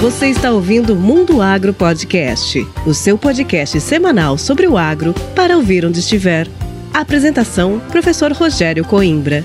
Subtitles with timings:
[0.00, 5.86] Você está ouvindo Mundo Agro Podcast, o seu podcast semanal sobre o agro para ouvir
[5.86, 6.46] onde estiver.
[6.92, 9.42] Apresentação: Professor Rogério Coimbra.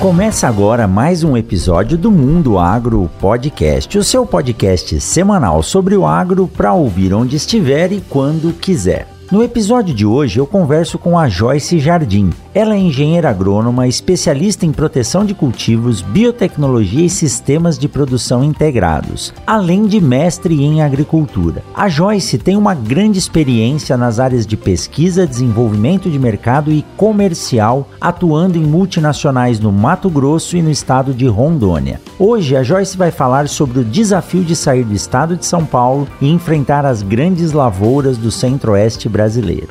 [0.00, 6.06] Começa agora mais um episódio do Mundo Agro Podcast, o seu podcast semanal sobre o
[6.06, 9.13] agro para ouvir onde estiver e quando quiser.
[9.34, 12.30] No episódio de hoje eu converso com a Joyce Jardim.
[12.54, 19.34] Ela é engenheira agrônoma, especialista em proteção de cultivos, biotecnologia e sistemas de produção integrados,
[19.44, 21.64] além de mestre em agricultura.
[21.74, 27.88] A Joyce tem uma grande experiência nas áreas de pesquisa, desenvolvimento de mercado e comercial,
[28.00, 32.00] atuando em multinacionais no Mato Grosso e no estado de Rondônia.
[32.20, 36.06] Hoje a Joyce vai falar sobre o desafio de sair do estado de São Paulo
[36.20, 39.23] e enfrentar as grandes lavouras do centro-oeste brasileiro.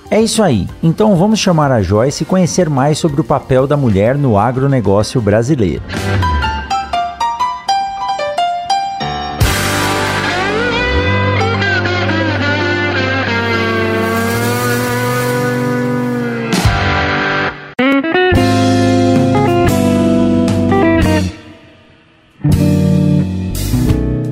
[0.10, 0.68] É isso aí.
[0.82, 5.22] Então vamos chamar a Joyce e conhecer mais sobre o papel da mulher no agronegócio
[5.22, 5.84] brasileiro.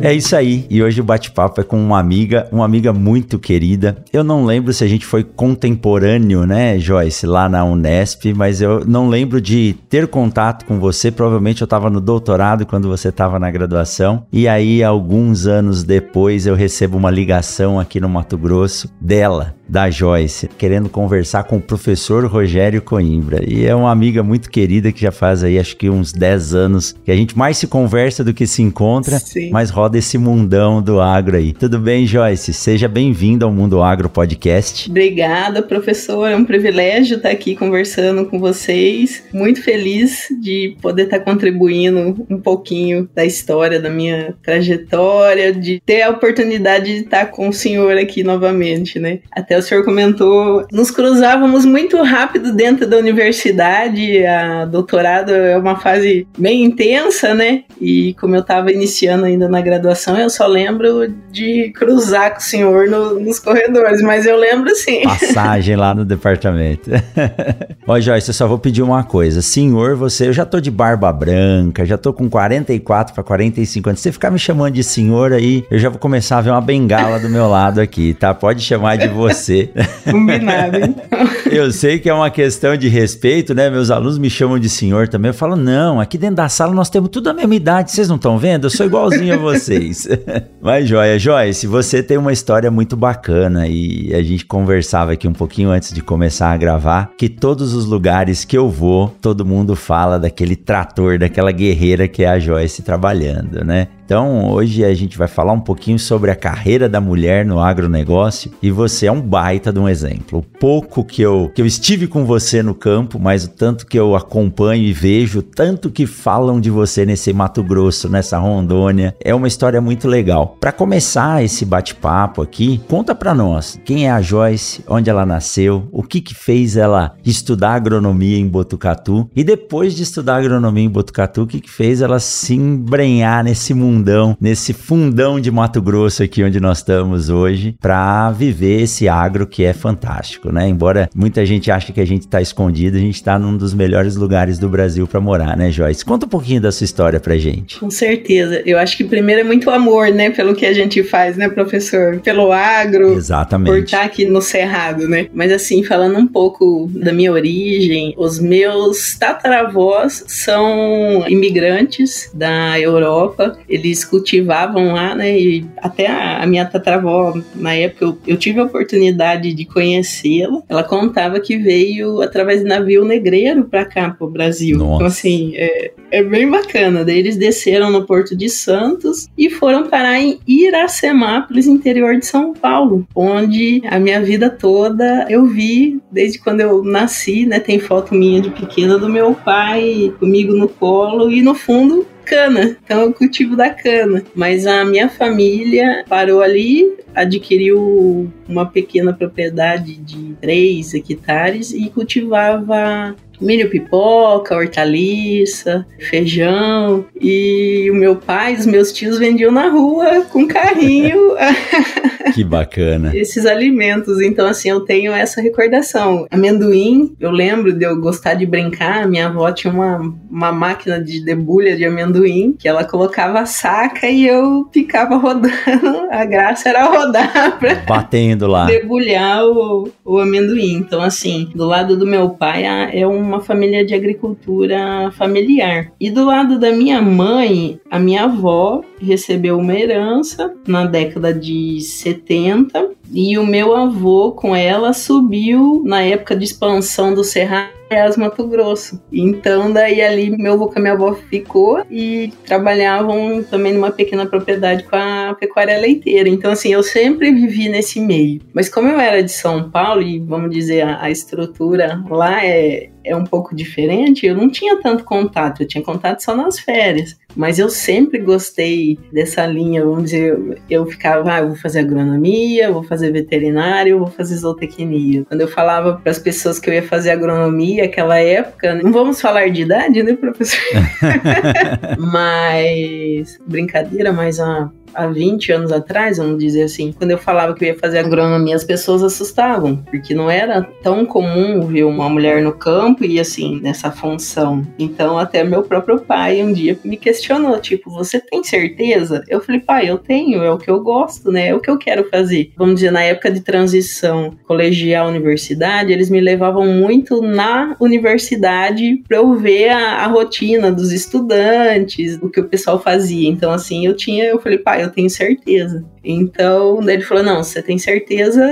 [0.02, 0.66] É isso aí.
[0.70, 3.98] E hoje o bate-papo é com uma amiga, uma amiga muito querida.
[4.12, 8.86] Eu não lembro se a gente foi contemporâneo, né, Joyce, lá na Unesp, mas eu
[8.86, 11.12] não lembro de ter contato com você.
[11.12, 14.26] Provavelmente eu estava no doutorado quando você estava na graduação.
[14.32, 19.90] E aí, alguns anos depois, eu recebo uma ligação aqui no Mato Grosso dela, da
[19.90, 23.42] Joyce, querendo conversar com o professor Rogério Coimbra.
[23.48, 26.94] E é uma amiga muito querida que já faz aí acho que uns 10 anos
[27.06, 29.50] que a gente mais se conversa do que se encontra, Sim.
[29.50, 31.54] mas roda esse mundão do agro aí.
[31.54, 32.54] Tudo bem, Joyce?
[32.54, 34.90] Seja bem-vindo ao Mundo Agro Podcast.
[34.90, 36.30] Obrigada, professor.
[36.30, 39.24] É um privilégio estar aqui conversando com vocês.
[39.32, 46.02] Muito feliz de poder estar contribuindo um pouquinho da história da minha trajetória, de ter
[46.02, 49.20] a oportunidade de estar com o senhor aqui novamente, né?
[49.32, 55.78] Até o senhor comentou, nos cruzávamos muito rápido dentro da universidade, a doutorado é uma
[55.78, 57.64] fase bem intensa, né?
[57.80, 62.44] E como eu estava iniciando ainda na graduação, eu só lembro de cruzar com o
[62.44, 65.04] senhor no, nos corredores, mas eu lembro sim.
[65.04, 66.90] Passagem lá no departamento.
[67.88, 69.42] Ó, Joyce, eu só vou pedir uma coisa.
[69.42, 74.00] Senhor, você, eu já tô de barba branca, já tô com 44 para 45 anos.
[74.00, 76.62] Se você ficar me chamando de senhor aí, eu já vou começar a ver uma
[76.62, 78.34] bengala do meu lado aqui, tá?
[78.34, 79.70] Pode chamar de você você.
[80.10, 80.96] Combinado, hein?
[81.52, 83.70] Eu sei que é uma questão de respeito, né?
[83.70, 85.30] Meus alunos me chamam de senhor também.
[85.30, 88.16] Eu falo, não, aqui dentro da sala nós temos tudo a mesma idade, vocês não
[88.16, 88.66] estão vendo?
[88.66, 90.08] Eu sou igualzinho a vocês.
[90.62, 95.34] Mas, Joia, Joyce, você tem uma história muito bacana e a gente conversava aqui um
[95.34, 99.76] pouquinho antes de começar a gravar que todos os lugares que eu vou, todo mundo
[99.76, 103.88] fala daquele trator, daquela guerreira que é a Joyce trabalhando, né?
[104.12, 108.52] Então, hoje a gente vai falar um pouquinho sobre a carreira da mulher no agronegócio
[108.62, 110.40] e você é um baita de um exemplo.
[110.40, 113.98] O pouco que eu, que eu estive com você no campo, mas o tanto que
[113.98, 119.34] eu acompanho e vejo, tanto que falam de você nesse Mato Grosso, nessa Rondônia, é
[119.34, 120.58] uma história muito legal.
[120.60, 125.88] Para começar esse bate-papo aqui, conta para nós quem é a Joyce, onde ela nasceu,
[125.90, 130.90] o que que fez ela estudar agronomia em Botucatu e depois de estudar agronomia em
[130.90, 135.80] Botucatu, o que que fez ela se embrenhar nesse mundo fundão, nesse fundão de Mato
[135.80, 140.68] Grosso aqui onde nós estamos hoje, para viver esse agro que é fantástico, né?
[140.68, 144.16] Embora muita gente ache que a gente está escondido, a gente está num dos melhores
[144.16, 146.04] lugares do Brasil para morar, né, Joyce?
[146.04, 147.80] Conta um pouquinho da sua história pra gente.
[147.80, 148.64] Com certeza.
[148.66, 152.20] Eu acho que primeiro é muito amor, né, pelo que a gente faz, né, professor?
[152.22, 153.14] Pelo agro.
[153.14, 153.70] Exatamente.
[153.70, 155.28] Por estar aqui no Cerrado, né?
[155.32, 163.60] Mas assim, falando um pouco da minha origem, os meus tataravós são imigrantes da Europa.
[163.70, 165.38] Eles eles cultivavam lá, né?
[165.38, 170.62] E até a, minha tataravó, na época, eu, eu tive a oportunidade de conhecê-la.
[170.68, 174.76] Ela contava que veio através de navio negreiro para cá, para o Brasil.
[174.76, 174.96] Então, Nossa.
[174.96, 177.04] Então, assim, é, é bem bacana.
[177.04, 182.54] Daí eles desceram no Porto de Santos e foram parar em Iracemápolis, interior de São
[182.54, 187.60] Paulo, onde a minha vida toda eu vi desde quando eu nasci, né?
[187.60, 192.78] Tem foto minha de pequena do meu pai comigo no colo e no fundo cana,
[192.82, 194.24] então é o cultivo da cana.
[194.34, 203.14] Mas a minha família parou ali, adquiriu uma pequena propriedade de 3 hectares e cultivava
[203.42, 207.06] milho pipoca, hortaliça, feijão.
[207.20, 211.36] E o meu pai, os meus tios vendiam na rua com carrinho.
[212.34, 213.12] que bacana.
[213.16, 214.22] Esses alimentos.
[214.22, 216.28] Então, assim, eu tenho essa recordação.
[216.32, 219.08] Amendoim, eu lembro de eu gostar de brincar.
[219.08, 224.08] Minha avó tinha uma, uma máquina de debulha de amendoim que ela colocava a saca
[224.08, 225.52] e eu ficava rodando.
[226.12, 228.66] A graça era rodar pra batendo lá.
[228.66, 230.74] debulhar o, o amendoim.
[230.74, 235.92] Então, assim, do lado do meu pai é uma família de agricultura familiar.
[236.00, 241.80] E do lado da minha mãe, a minha avó recebeu uma herança na década de
[241.82, 248.16] 70 e o meu avô com ela subiu na época de expansão do Cerrado Goiás,
[248.16, 249.02] Mato Grosso.
[249.12, 254.26] Então, daí ali meu avô com a minha avó ficou e trabalhavam também numa pequena
[254.26, 256.30] propriedade com a pecuária leiteira.
[256.30, 258.40] Então, assim, eu sempre vivi nesse meio.
[258.54, 262.90] Mas como eu era de São Paulo e, vamos dizer, a, a estrutura lá é,
[263.04, 267.20] é um pouco diferente, eu não tinha tanto contato, eu tinha contato só nas férias.
[267.36, 272.72] Mas eu sempre gostei dessa linha, vamos dizer, eu, ficava, ah, eu vou fazer agronomia,
[272.72, 275.24] vou fazer veterinário, vou fazer zootecnia.
[275.28, 279.22] Quando eu falava para as pessoas que eu ia fazer agronomia aquela época, não vamos
[279.22, 280.60] falar de idade, né, professor?
[281.98, 287.64] mas brincadeira, mas a há 20 anos atrás, vamos dizer assim, quando eu falava que
[287.64, 292.42] eu ia fazer agronomia, as pessoas assustavam, porque não era tão comum ver uma mulher
[292.42, 294.66] no campo e assim, nessa função.
[294.78, 299.24] Então, até meu próprio pai um dia me questionou, tipo, você tem certeza?
[299.28, 301.50] Eu falei, pai, eu tenho, é o que eu gosto, né?
[301.50, 302.52] É o que eu quero fazer.
[302.58, 309.18] Vamos dizer, na época de transição colegial universidade, eles me levavam muito na universidade para
[309.18, 313.30] eu ver a, a rotina dos estudantes, o que o pessoal fazia.
[313.30, 315.84] Então, assim, eu tinha, eu falei, pai, eu tenho certeza.
[316.04, 318.44] Então, ele falou: Não, você tem certeza,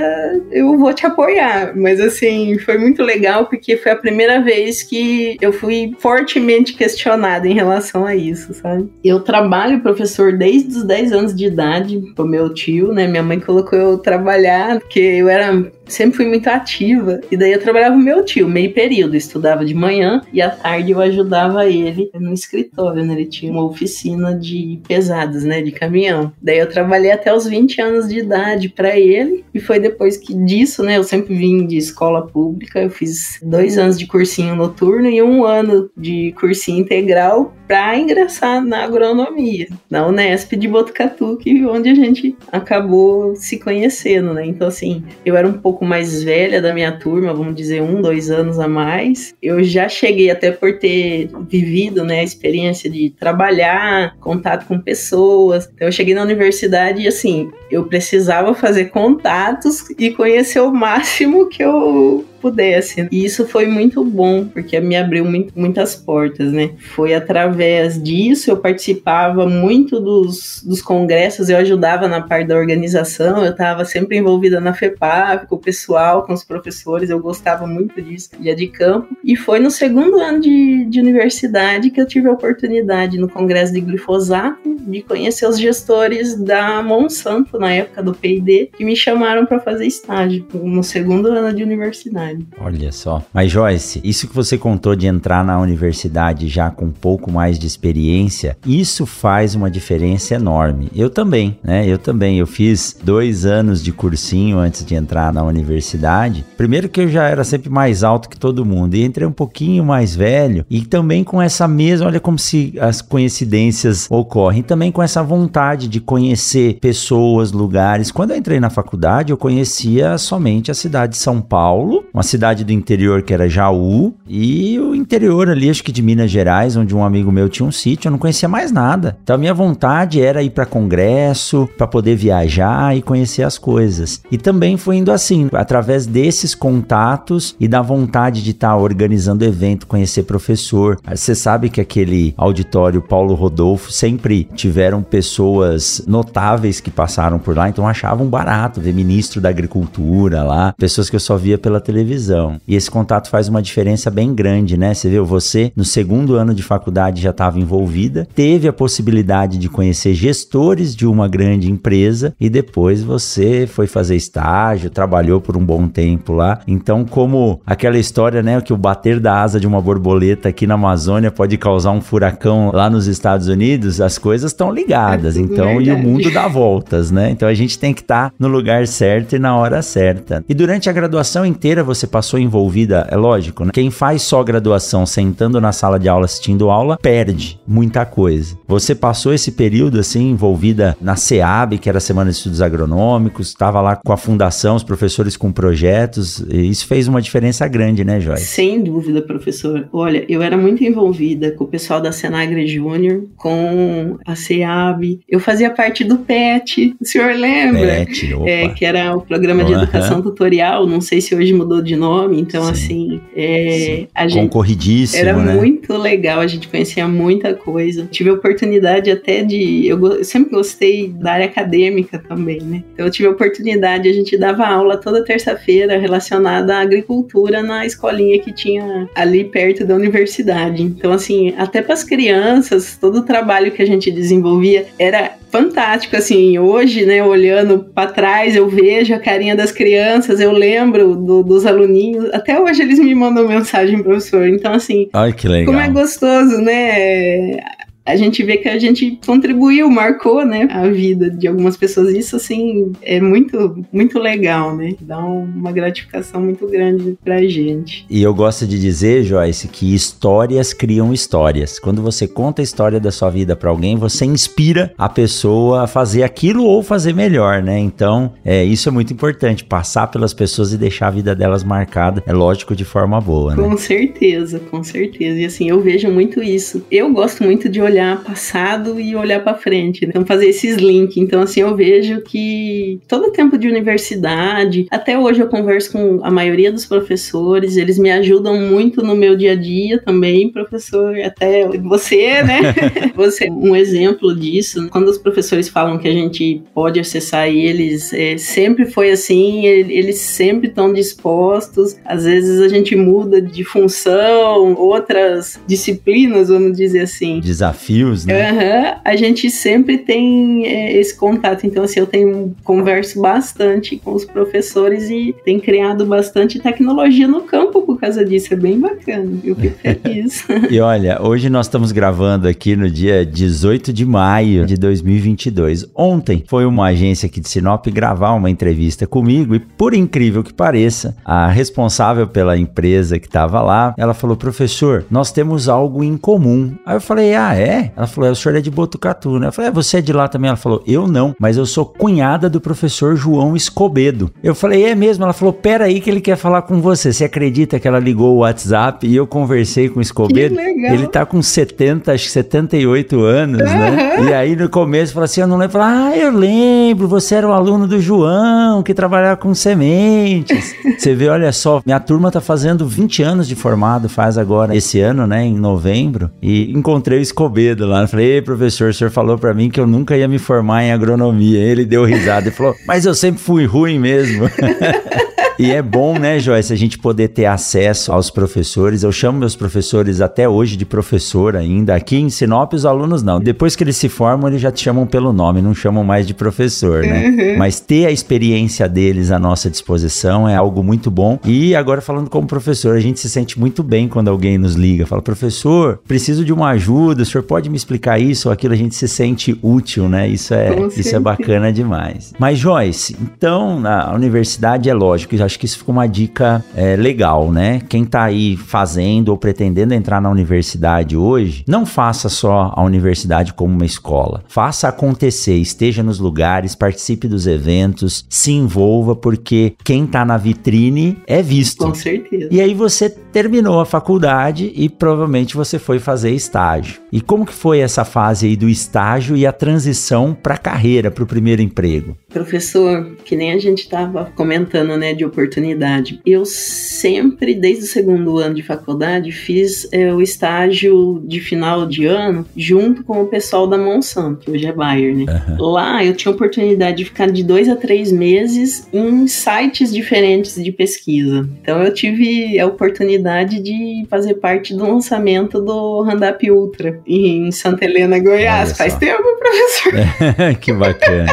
[0.50, 1.72] eu vou te apoiar.
[1.76, 7.46] Mas assim, foi muito legal porque foi a primeira vez que eu fui fortemente questionada
[7.46, 8.90] em relação a isso, sabe?
[9.02, 13.06] Eu trabalho professor desde os 10 anos de idade, pro meu tio, né?
[13.06, 17.20] Minha mãe colocou eu trabalhar, porque eu era sempre fui muito ativa.
[17.30, 19.14] E daí eu trabalhava com meu tio, meio período.
[19.14, 23.14] Eu estudava de manhã e à tarde eu ajudava ele no escritório, né?
[23.14, 25.60] Ele tinha uma oficina de pesadas, né?
[25.60, 26.32] De caminhão.
[26.40, 29.44] Daí eu trabalhei até os 20 anos de idade para ele.
[29.52, 30.96] E foi depois que disso, né?
[30.96, 32.80] Eu sempre vim de escola pública.
[32.80, 38.66] Eu fiz dois anos de cursinho noturno e um ano de cursinho integral para ingressar
[38.66, 44.44] na agronomia, na Unesp de Botucatu, que onde a gente acabou se conhecendo, né?
[44.44, 48.28] Então, assim, eu era um pouco mais velha da minha turma, vamos dizer, um, dois
[48.28, 49.36] anos a mais.
[49.40, 55.70] Eu já cheguei até por ter vivido, né, a experiência de trabalhar, contato com pessoas.
[55.72, 61.48] Então, eu cheguei na universidade e, assim, eu precisava fazer contatos e conhecer o máximo
[61.48, 63.06] que eu pudesse.
[63.10, 66.70] E isso foi muito bom, porque me abriu muito, muitas portas, né?
[66.94, 73.44] Foi através disso, eu participava muito dos, dos congressos, eu ajudava na parte da organização,
[73.44, 78.00] eu estava sempre envolvida na FEPAP, com o pessoal, com os professores, eu gostava muito
[78.00, 79.16] disso, dia de campo.
[79.22, 83.72] E foi no segundo ano de, de universidade que eu tive a oportunidade, no congresso
[83.72, 89.44] de glifosato, de conhecer os gestores da Monsanto, na época do P&D, que me chamaram
[89.44, 92.29] para fazer estágio no segundo ano de universidade
[92.60, 93.22] Olha só.
[93.32, 97.58] Mas Joyce, isso que você contou de entrar na universidade já com um pouco mais
[97.58, 100.90] de experiência, isso faz uma diferença enorme.
[100.94, 101.86] Eu também, né?
[101.86, 102.38] Eu também.
[102.38, 106.44] Eu fiz dois anos de cursinho antes de entrar na universidade.
[106.56, 109.84] Primeiro que eu já era sempre mais alto que todo mundo e entrei um pouquinho
[109.84, 115.02] mais velho e também com essa mesma, olha como se as coincidências ocorrem, também com
[115.02, 118.10] essa vontade de conhecer pessoas, lugares.
[118.10, 122.64] Quando eu entrei na faculdade, eu conhecia somente a cidade de São Paulo, uma cidade
[122.64, 126.94] do interior que era Jaú e o interior ali, acho que de Minas Gerais, onde
[126.94, 129.16] um amigo meu tinha um sítio, eu não conhecia mais nada.
[129.22, 134.20] Então a minha vontade era ir para congresso, para poder viajar e conhecer as coisas.
[134.30, 139.42] E também foi indo assim, através desses contatos e da vontade de estar tá organizando
[139.42, 140.98] evento, conhecer professor.
[141.08, 147.70] Você sabe que aquele auditório Paulo Rodolfo sempre tiveram pessoas notáveis que passaram por lá,
[147.70, 152.09] então achavam barato ver ministro da agricultura lá, pessoas que eu só via pela televisão
[152.10, 152.60] televisão.
[152.66, 154.94] E esse contato faz uma diferença bem grande, né?
[154.94, 159.68] Você viu, você no segundo ano de faculdade já estava envolvida, teve a possibilidade de
[159.68, 165.64] conhecer gestores de uma grande empresa e depois você foi fazer estágio, trabalhou por um
[165.64, 166.60] bom tempo lá.
[166.66, 170.74] Então, como aquela história, né, que o bater da asa de uma borboleta aqui na
[170.74, 175.36] Amazônia pode causar um furacão lá nos Estados Unidos, as coisas coisas estão ligadas.
[175.36, 175.90] É então, verdade.
[175.90, 177.30] e o mundo dá voltas, né?
[177.30, 180.44] Então a gente tem que estar tá no lugar certo e na hora certa.
[180.48, 183.70] E durante a graduação inteira você passou envolvida, é lógico, né?
[183.72, 188.58] Quem faz só graduação sentando na sala de aula assistindo aula, perde muita coisa.
[188.66, 193.48] Você passou esse período assim envolvida na SEAB, que era a Semana de Estudos Agronômicos,
[193.48, 198.04] estava lá com a fundação, os professores com projetos, e isso fez uma diferença grande,
[198.04, 198.44] né, Joyce?
[198.44, 199.88] Sem dúvida, professor.
[199.92, 205.20] Olha, eu era muito envolvida com o pessoal da Senagre Júnior, com a SEAB.
[205.28, 207.80] Eu fazia parte do PET, o senhor lembra?
[207.80, 208.48] PET, opa.
[208.48, 212.40] É, que era o programa de educação tutorial, não sei se hoje mudou de nome,
[212.40, 212.70] então Sim.
[212.70, 215.54] assim, é, a gente concorridíssimo, era né?
[215.54, 218.06] muito legal, a gente conhecia muita coisa.
[218.10, 222.84] Tive a oportunidade até de, eu, eu sempre gostei da área acadêmica também, né?
[222.92, 227.84] Então eu tive a oportunidade, a gente dava aula toda terça-feira relacionada à agricultura na
[227.86, 230.82] escolinha que tinha ali perto da universidade.
[230.82, 236.16] Então assim, até para as crianças, todo o trabalho que a gente desenvolvia era fantástico,
[236.16, 241.42] assim, hoje, né, olhando para trás, eu vejo a carinha das crianças, eu lembro do,
[241.42, 245.66] dos aluninhos, até hoje eles me mandam mensagem, professor, então, assim, Ai, que legal.
[245.66, 247.58] como é gostoso, né,
[248.04, 252.14] a gente vê que a gente contribuiu, marcou, né, a vida de algumas pessoas.
[252.14, 254.94] Isso, assim, é muito, muito legal, né?
[255.00, 258.04] Dá uma gratificação muito grande pra gente.
[258.08, 261.78] E eu gosto de dizer, Joyce, que histórias criam histórias.
[261.78, 265.86] Quando você conta a história da sua vida para alguém, você inspira a pessoa a
[265.86, 267.78] fazer aquilo ou fazer melhor, né?
[267.78, 272.22] Então, é, isso é muito importante, passar pelas pessoas e deixar a vida delas marcada,
[272.26, 273.62] é lógico, de forma boa, né?
[273.62, 275.38] Com certeza, com certeza.
[275.38, 276.84] E assim, eu vejo muito isso.
[276.90, 280.02] Eu gosto muito de olhar passado e olhar para frente.
[280.02, 280.10] Né?
[280.10, 281.16] Então, fazer esses links.
[281.16, 286.30] Então, assim, eu vejo que todo tempo de universidade, até hoje eu converso com a
[286.30, 291.66] maioria dos professores, eles me ajudam muito no meu dia a dia também, professor, até
[291.78, 292.60] você, né?
[293.14, 294.88] você é um exemplo disso.
[294.90, 300.18] Quando os professores falam que a gente pode acessar eles, é, sempre foi assim, eles
[300.18, 301.96] sempre estão dispostos.
[302.04, 307.40] Às vezes a gente muda de função, outras disciplinas, vamos dizer assim.
[307.40, 308.52] Desafio desafios, né?
[308.52, 309.00] Uhum.
[309.04, 311.66] A gente sempre tem é, esse contato.
[311.66, 317.42] Então, assim, eu tenho converso bastante com os professores e tem criado bastante tecnologia no
[317.42, 318.52] campo por causa disso.
[318.52, 319.30] É bem bacana.
[319.42, 320.44] Eu fico feliz.
[320.70, 325.86] e olha, hoje nós estamos gravando aqui no dia 18 de maio de 2022.
[325.94, 330.52] Ontem foi uma agência aqui de Sinop gravar uma entrevista comigo e, por incrível que
[330.52, 336.16] pareça, a responsável pela empresa que estava lá, ela falou: professor, nós temos algo em
[336.16, 336.74] comum.
[336.84, 337.69] Aí eu falei: ah, é?
[337.96, 339.48] Ela falou, é, o senhor é de Botucatu, né?
[339.48, 340.48] Eu falei, é, você é de lá também?
[340.48, 344.30] Ela falou, eu não, mas eu sou cunhada do professor João Escobedo.
[344.42, 345.24] Eu falei, é mesmo?
[345.24, 347.12] Ela falou, pera aí que ele quer falar com você.
[347.12, 350.56] Você acredita que ela ligou o WhatsApp e eu conversei com o Escobedo?
[350.56, 350.94] Que legal.
[350.94, 353.78] Ele tá com 70, acho que 78 anos, uhum.
[353.78, 354.24] né?
[354.24, 355.78] E aí no começo falou assim, eu não lembro.
[355.78, 360.74] Falei, ah, eu lembro, você era o aluno do João que trabalhava com sementes.
[360.98, 365.00] você vê, olha só, minha turma tá fazendo 20 anos de formado, faz agora esse
[365.00, 368.02] ano, né, em novembro, e encontrei o Escobedo cedo lá.
[368.02, 370.84] Eu falei, ei, professor, o senhor falou para mim que eu nunca ia me formar
[370.84, 371.58] em agronomia.
[371.58, 374.48] Ele deu risada e falou, mas eu sempre fui ruim mesmo.
[375.60, 379.02] E é bom, né, Joyce, a gente poder ter acesso aos professores.
[379.02, 381.94] Eu chamo meus professores até hoje de professor ainda.
[381.94, 383.38] Aqui em Sinop, os alunos não.
[383.38, 386.32] Depois que eles se formam, eles já te chamam pelo nome, não chamam mais de
[386.32, 387.26] professor, né?
[387.28, 387.58] Uhum.
[387.58, 391.38] Mas ter a experiência deles à nossa disposição é algo muito bom.
[391.44, 395.04] E agora, falando como professor, a gente se sente muito bem quando alguém nos liga.
[395.04, 398.72] Fala, professor, preciso de uma ajuda, o senhor pode me explicar isso ou aquilo?
[398.72, 400.26] A gente se sente útil, né?
[400.26, 402.32] Isso é, isso é bacana demais.
[402.38, 407.50] Mas, Joyce, então, na universidade é lógico, acho que isso ficou uma dica é, legal,
[407.50, 407.80] né?
[407.88, 413.52] Quem tá aí fazendo ou pretendendo entrar na universidade hoje, não faça só a universidade
[413.52, 414.44] como uma escola.
[414.46, 421.18] Faça acontecer, esteja nos lugares, participe dos eventos, se envolva, porque quem tá na vitrine
[421.26, 421.84] é visto.
[421.84, 422.48] Com certeza.
[422.50, 427.00] E aí você terminou a faculdade e provavelmente você foi fazer estágio.
[427.12, 431.10] E como que foi essa fase aí do estágio e a transição para a carreira,
[431.10, 432.16] para o primeiro emprego?
[432.28, 436.20] Professor, que nem a gente estava comentando, né, de oportunidade.
[436.24, 442.06] Eu sempre, desde o segundo ano de faculdade, fiz é, o estágio de final de
[442.06, 445.24] ano junto com o pessoal da Monsanto, que hoje é Bayer, né?
[445.48, 445.70] Uhum.
[445.70, 450.54] Lá eu tinha a oportunidade de ficar de dois a três meses em sites diferentes
[450.54, 451.48] de pesquisa.
[451.62, 453.19] Então eu tive a oportunidade
[453.62, 458.76] de fazer parte do lançamento do Randap Ultra em Santa Helena, Goiás.
[458.76, 460.56] Faz tempo, professor.
[460.60, 461.26] que bacana.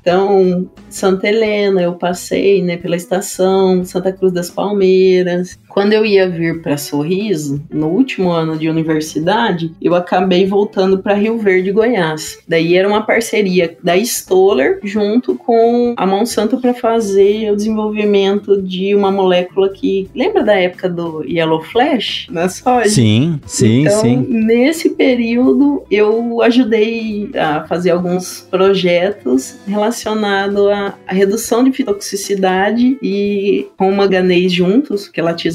[0.00, 6.28] Então, Santa Helena, eu passei né, pela estação, Santa Cruz das Palmeiras, Quando eu ia
[6.28, 12.38] vir para Sorriso, no último ano de universidade, eu acabei voltando para Rio Verde, Goiás.
[12.46, 18.94] Daí era uma parceria da Stoller junto com a Monsanto para fazer o desenvolvimento de
[18.94, 22.88] uma molécula que lembra da época do Yellow Flash na soja?
[22.88, 24.26] Sim, sim, então, sim.
[24.28, 33.92] Nesse período eu ajudei a fazer alguns projetos relacionados à, redução de fitotoxicidade e com
[33.92, 35.08] manganês juntos,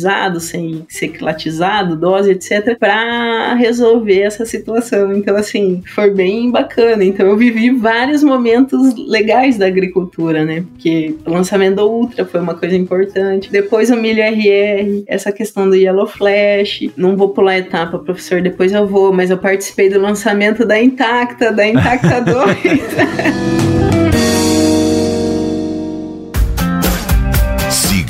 [0.06, 5.14] quelatizado, sem ser quelatizado, dose, etc, para resolver essa situação.
[5.14, 7.04] Então, assim, foi bem bacana.
[7.04, 10.64] Então, eu vivi vários momentos legais da agricultura, né?
[10.72, 13.52] Porque o lançamento do Ultra foi uma coisa importante.
[13.52, 16.90] Depois o Milho RR, essa questão do Yellow Flash.
[16.96, 20.82] Não vou pular a etapa, professor, depois eu vou, mas eu participei do lançamento da
[20.82, 23.66] Intacta, da Intacta 2.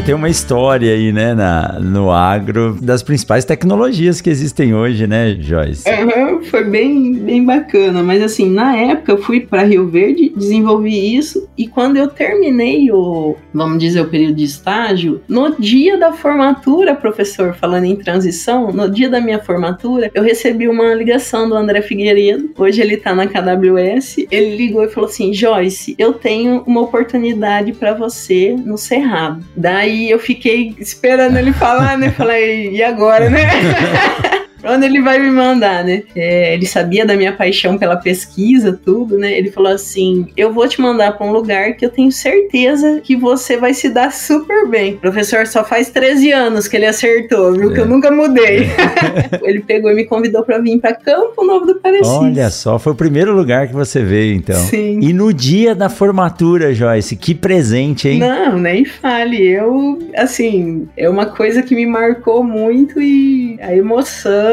[0.00, 5.06] Você tem uma história aí, né, na, no agro, das principais tecnologias que existem hoje,
[5.06, 5.84] né, Joyce?
[5.86, 11.14] Uhum, foi bem, bem bacana, mas assim, na época eu fui para Rio Verde, desenvolvi
[11.14, 16.14] isso, e quando eu terminei o, vamos dizer, o período de estágio, no dia da
[16.14, 21.54] formatura, professor, falando em transição, no dia da minha formatura, eu recebi uma ligação do
[21.54, 26.62] André Figueiredo, hoje ele tá na KWS, ele ligou e falou assim, Joyce, eu tenho
[26.66, 29.44] uma oportunidade para você no Cerrado.
[29.54, 32.12] Da Aí eu fiquei esperando ele falar, né?
[32.12, 33.42] Falei, e agora, né?
[34.64, 36.02] onde ele vai me mandar, né?
[36.14, 39.36] É, ele sabia da minha paixão pela pesquisa, tudo, né?
[39.36, 43.16] Ele falou assim: eu vou te mandar para um lugar que eu tenho certeza que
[43.16, 44.94] você vai se dar super bem.
[44.94, 47.70] O professor só faz 13 anos que ele acertou, viu?
[47.70, 47.74] É.
[47.74, 47.88] Que eu é.
[47.88, 48.68] nunca mudei.
[49.42, 52.06] ele pegou e me convidou para vir para Campo Novo do Parecis.
[52.06, 54.56] Olha só, foi o primeiro lugar que você veio, então.
[54.56, 55.00] Sim.
[55.00, 58.18] E no dia da formatura, Joyce, que presente, hein?
[58.18, 59.46] Não, nem fale.
[59.46, 64.49] Eu, assim, é uma coisa que me marcou muito e a emoção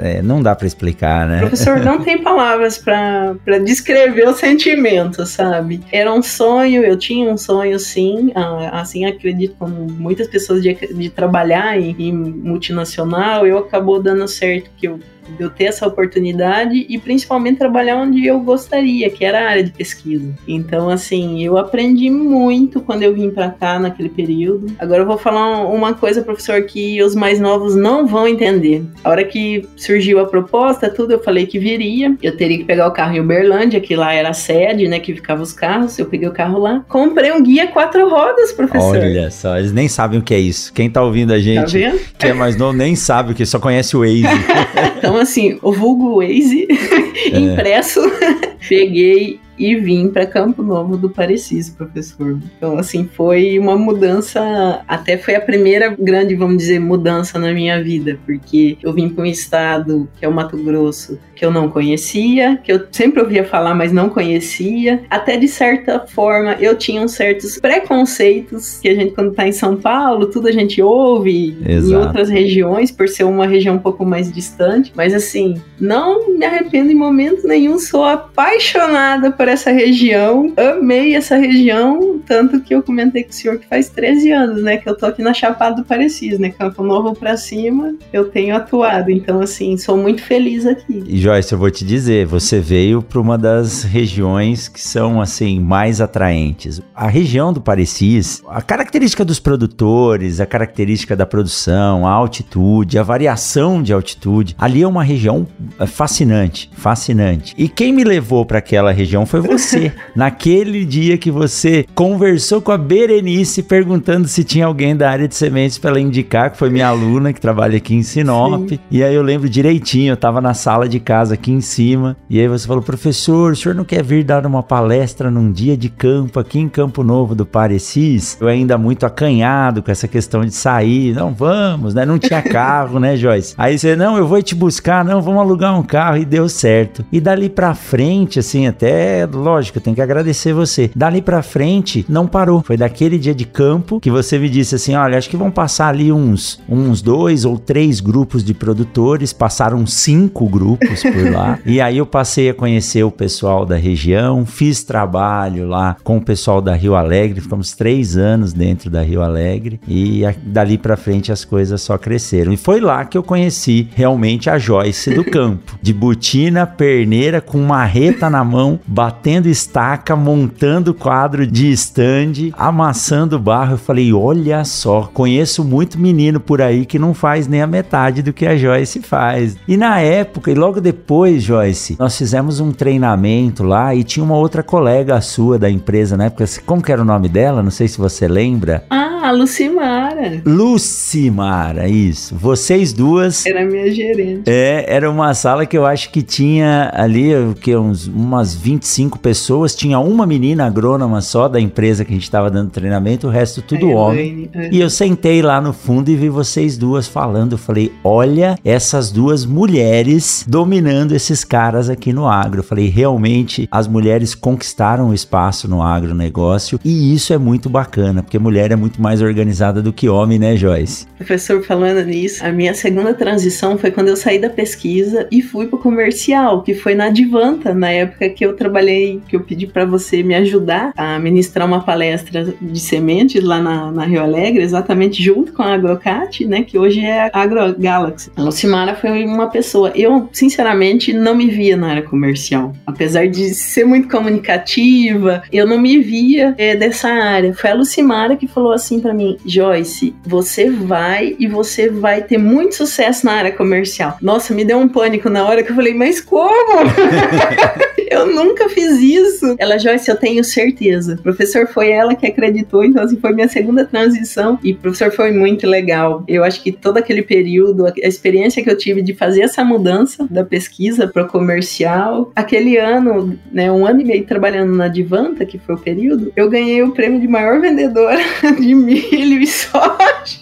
[0.00, 1.40] é, não dá para explicar, né?
[1.40, 5.80] Professor, não tem palavras para descrever o sentimento, sabe?
[5.90, 8.32] Era um sonho, eu tinha um sonho sim,
[8.72, 14.70] assim acredito como muitas pessoas de, de trabalhar em, em multinacional, eu acabou dando certo
[14.76, 15.00] que eu
[15.32, 19.64] de eu ter essa oportunidade e principalmente trabalhar onde eu gostaria, que era a área
[19.64, 20.32] de pesquisa.
[20.46, 24.66] Então, assim, eu aprendi muito quando eu vim para cá naquele período.
[24.78, 28.84] Agora eu vou falar uma coisa, professor, que os mais novos não vão entender.
[29.02, 32.16] A hora que surgiu a proposta, tudo, eu falei que viria.
[32.22, 35.14] Eu teria que pegar o carro em Uberlândia, que lá era a sede, né, que
[35.14, 35.98] ficava os carros.
[35.98, 36.84] Eu peguei o carro lá.
[36.88, 38.96] Comprei um guia quatro rodas, professor.
[38.96, 40.72] Olha só, eles nem sabem o que é isso.
[40.72, 43.58] Quem tá ouvindo a gente, tá que é mais novo, nem sabe o que, só
[43.58, 44.22] conhece o Waze.
[44.98, 46.68] então, então, assim, o vulgo Waze
[47.32, 47.38] é.
[47.38, 48.02] impresso,
[48.68, 52.38] peguei e vim para Campo Novo do Parecis, professor.
[52.56, 57.82] Então, assim, foi uma mudança, até foi a primeira grande, vamos dizer, mudança na minha
[57.82, 61.68] vida, porque eu vim para um estado que é o Mato Grosso, que eu não
[61.68, 65.02] conhecia, que eu sempre ouvia falar, mas não conhecia.
[65.10, 69.52] Até de certa forma, eu tinha uns certos preconceitos que a gente, quando está em
[69.52, 71.92] São Paulo, tudo a gente ouve Exato.
[71.92, 74.92] em outras regiões, por ser uma região um pouco mais distante.
[74.96, 81.14] Mas, assim, não me arrependo em momento nenhum, sou apaixonada por por essa região, amei
[81.14, 84.88] essa região, tanto que eu comentei com o senhor que faz 13 anos, né, que
[84.88, 89.08] eu tô aqui na Chapada do Parecis, né, Campo Novo pra cima, eu tenho atuado,
[89.08, 91.04] então assim, sou muito feliz aqui.
[91.06, 95.60] E Joyce, eu vou te dizer, você veio para uma das regiões que são assim
[95.60, 96.82] mais atraentes.
[96.92, 103.04] A região do Parecis, a característica dos produtores, a característica da produção, a altitude, a
[103.04, 105.46] variação de altitude, ali é uma região
[105.78, 107.54] é, fascinante, fascinante.
[107.56, 109.92] E quem me levou para aquela região foi foi você.
[110.14, 115.34] Naquele dia que você conversou com a Berenice perguntando se tinha alguém da área de
[115.34, 118.68] sementes para ela indicar, que foi minha aluna que trabalha aqui em Sinop.
[118.68, 118.78] Sim.
[118.90, 122.16] E aí eu lembro direitinho, eu tava na sala de casa aqui em cima.
[122.30, 125.76] E aí você falou: professor, o senhor não quer vir dar uma palestra num dia
[125.76, 128.36] de campo aqui em Campo Novo do Parecis?
[128.40, 131.14] Eu ainda muito acanhado com essa questão de sair.
[131.14, 132.04] Não, vamos, né?
[132.04, 133.54] Não tinha carro, né, Joyce?
[133.58, 136.16] Aí você, não, eu vou te buscar, não, vamos alugar um carro.
[136.16, 137.04] E deu certo.
[137.12, 140.90] E dali pra frente, assim, até é lógico, eu tenho que agradecer você.
[140.94, 142.62] Dali pra frente, não parou.
[142.62, 145.88] Foi daquele dia de campo que você me disse assim: olha, acho que vão passar
[145.88, 151.58] ali uns, uns dois ou três grupos de produtores, passaram cinco grupos por lá.
[151.66, 156.22] e aí eu passei a conhecer o pessoal da região, fiz trabalho lá com o
[156.22, 161.32] pessoal da Rio Alegre, ficamos três anos dentro da Rio Alegre e dali para frente
[161.32, 162.52] as coisas só cresceram.
[162.52, 167.58] E foi lá que eu conheci realmente a Joyce do campo, de botina, perneira, com
[167.58, 169.15] marreta na mão, batendo
[169.48, 173.74] estaca, montando quadro de stand, amassando barro.
[173.74, 178.22] Eu falei, olha só, conheço muito menino por aí que não faz nem a metade
[178.22, 179.56] do que a Joyce faz.
[179.66, 184.36] E na época, e logo depois, Joyce, nós fizemos um treinamento lá e tinha uma
[184.36, 187.62] outra colega sua da empresa na época, como que era o nome dela?
[187.62, 188.84] Não sei se você lembra.
[188.90, 190.42] Ah, Lucimara.
[190.44, 192.34] Lucimara, isso.
[192.34, 193.44] Vocês duas.
[193.46, 194.42] Era minha gerente.
[194.46, 199.74] É, era uma sala que eu acho que tinha ali, que uns, umas 25 pessoas.
[199.74, 203.62] Tinha uma menina agrônoma só da empresa que a gente estava dando treinamento, o resto
[203.62, 204.50] tudo homem.
[204.70, 207.52] E eu sentei lá no fundo e vi vocês duas falando.
[207.52, 212.60] Eu falei, olha essas duas mulheres dominando esses caras aqui no agro.
[212.60, 218.22] Eu falei, realmente as mulheres conquistaram o espaço no agronegócio e isso é muito bacana,
[218.22, 221.06] porque mulher é muito mais organizada do que homem, né, Joyce?
[221.16, 225.66] Professor, falando nisso, a minha segunda transição foi quando eu saí da pesquisa e fui
[225.66, 229.84] pro comercial, que foi na Advanta, na época que eu trabalhei, que eu pedi para
[229.84, 235.22] você me ajudar a ministrar uma palestra de sementes lá na, na Rio Alegre, exatamente
[235.22, 238.30] junto com a Agrocat, né, que hoje é a Agro Galaxy.
[238.36, 243.54] A Lucimara foi uma pessoa, eu sinceramente não me via na área comercial, apesar de
[243.54, 247.54] ser muito comunicativa, eu não me via é, dessa área.
[247.54, 252.38] Foi a Lucimara que falou assim para mim, Joyce, você vai e você vai ter
[252.38, 254.18] muito sucesso na área comercial.
[254.20, 256.50] Nossa, me deu um pânico na hora que eu falei, mas como?
[258.10, 259.56] eu nunca fiz isso.
[259.58, 261.14] Ela, Joyce, eu tenho certeza.
[261.14, 265.10] O professor foi ela que acreditou, então assim, foi minha segunda transição e o professor
[265.10, 266.24] foi muito legal.
[266.26, 270.26] Eu acho que todo aquele período, a experiência que eu tive de fazer essa mudança
[270.30, 275.44] da pesquisa para o comercial, aquele ano, né, um ano e meio trabalhando na Divanta,
[275.44, 278.20] que foi o período, eu ganhei o prêmio de maior vendedora
[278.58, 279.86] de milho e soja,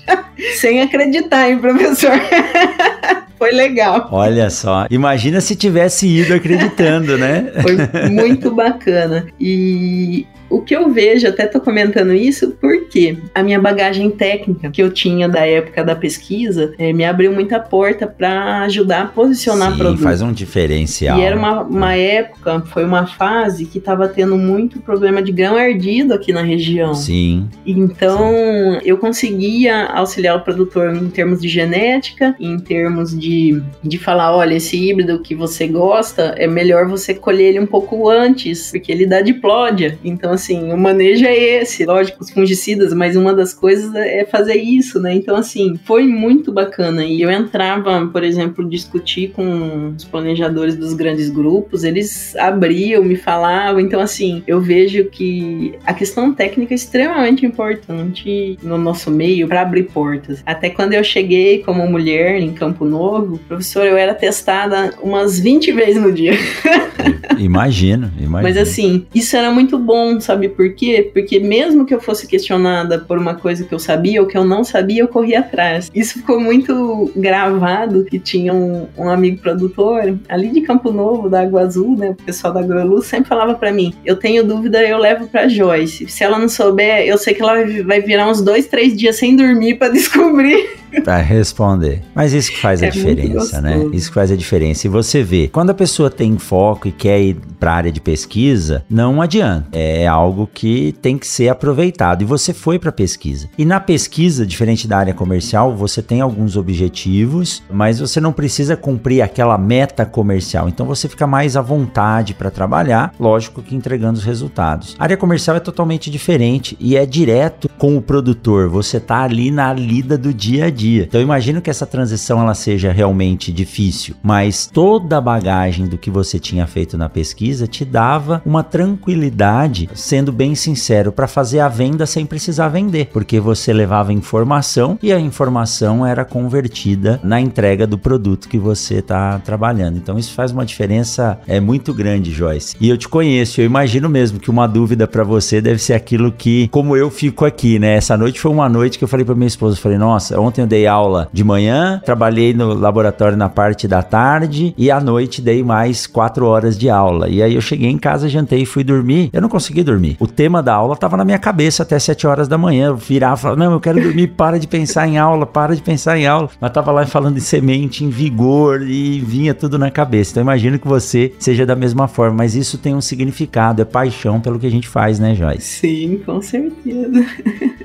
[0.56, 2.12] sem acreditar, hein, professor?
[3.44, 4.08] Foi legal.
[4.10, 4.86] Olha só.
[4.90, 7.52] Imagina se tivesse ido acreditando, né?
[7.60, 7.76] Foi
[8.08, 9.26] muito bacana.
[9.38, 14.80] E o que eu vejo, até tô comentando isso, porque a minha bagagem técnica que
[14.80, 19.72] eu tinha da época da pesquisa é, me abriu muita porta para ajudar a posicionar
[19.72, 20.02] Sim, produto.
[20.02, 21.18] faz um diferencial.
[21.18, 25.56] E era uma, uma época, foi uma fase que tava tendo muito problema de grão
[25.56, 26.94] ardido aqui na região.
[26.94, 27.48] Sim.
[27.66, 28.78] Então, Sim.
[28.84, 34.54] eu conseguia auxiliar o produtor em termos de genética, em termos de, de falar, olha,
[34.54, 39.04] esse híbrido que você gosta, é melhor você colher ele um pouco antes, porque ele
[39.04, 39.98] dá diplódia.
[40.04, 44.24] Então, assim, assim, o manejo é esse, lógico, os fungicidas, mas uma das coisas é
[44.24, 45.14] fazer isso, né?
[45.14, 47.04] Então, assim, foi muito bacana.
[47.04, 53.16] E eu entrava, por exemplo, discutir com os planejadores dos grandes grupos, eles abriam, me
[53.16, 53.80] falavam.
[53.80, 59.62] Então, assim, eu vejo que a questão técnica é extremamente importante no nosso meio para
[59.62, 60.42] abrir portas.
[60.44, 65.72] Até quando eu cheguei como mulher em Campo Novo, professor, eu era testada umas 20
[65.72, 66.32] vezes no dia.
[67.38, 68.42] Imagino, imagino.
[68.42, 71.10] Mas assim, isso era muito bom, sabe por quê?
[71.12, 74.44] Porque mesmo que eu fosse questionada por uma coisa que eu sabia ou que eu
[74.44, 75.90] não sabia, eu corria atrás.
[75.94, 81.42] Isso ficou muito gravado, que tinha um, um amigo produtor ali de Campo Novo, da
[81.42, 82.10] Água Azul, né?
[82.10, 86.08] O pessoal da AgroLuz sempre falava para mim, eu tenho dúvida, eu levo pra Joyce.
[86.08, 89.36] Se ela não souber, eu sei que ela vai virar uns dois, três dias sem
[89.36, 92.02] dormir para descobrir Pra responder.
[92.14, 93.88] Mas isso que faz a é diferença, né?
[93.92, 94.86] Isso que faz a diferença.
[94.86, 98.00] E você vê, quando a pessoa tem foco e quer ir para a área de
[98.00, 99.66] pesquisa, não adianta.
[99.72, 102.22] É algo que tem que ser aproveitado.
[102.22, 103.48] E você foi para pesquisa.
[103.56, 108.76] E na pesquisa, diferente da área comercial, você tem alguns objetivos, mas você não precisa
[108.76, 110.68] cumprir aquela meta comercial.
[110.68, 114.94] Então você fica mais à vontade para trabalhar, lógico que entregando os resultados.
[114.98, 118.68] A área comercial é totalmente diferente e é direto com o produtor.
[118.68, 121.04] Você tá ali na lida do dia a dia dia.
[121.04, 125.96] Então eu imagino que essa transição ela seja realmente difícil, mas toda a bagagem do
[125.96, 131.60] que você tinha feito na pesquisa te dava uma tranquilidade, sendo bem sincero, para fazer
[131.60, 137.40] a venda sem precisar vender, porque você levava informação e a informação era convertida na
[137.40, 139.96] entrega do produto que você está trabalhando.
[139.96, 142.76] Então isso faz uma diferença é muito grande, Joyce.
[142.78, 146.30] E eu te conheço, eu imagino mesmo que uma dúvida para você deve ser aquilo
[146.30, 147.96] que, como eu fico aqui, né?
[147.96, 150.60] Essa noite foi uma noite que eu falei para minha esposa, eu falei: "Nossa, ontem
[150.60, 155.40] eu dei aula de manhã, trabalhei no laboratório na parte da tarde e à noite
[155.40, 157.28] dei mais quatro horas de aula.
[157.28, 159.30] E aí eu cheguei em casa, jantei e fui dormir.
[159.32, 160.16] Eu não consegui dormir.
[160.18, 162.88] O tema da aula tava na minha cabeça até sete horas da manhã.
[162.88, 165.82] Eu virava e falava, não, eu quero dormir, para de pensar em aula, para de
[165.82, 166.50] pensar em aula.
[166.60, 170.32] Mas tava lá falando de semente, em vigor e vinha tudo na cabeça.
[170.32, 174.40] Então imagino que você seja da mesma forma, mas isso tem um significado, é paixão
[174.40, 175.60] pelo que a gente faz, né, Joyce?
[175.60, 177.24] Sim, com certeza.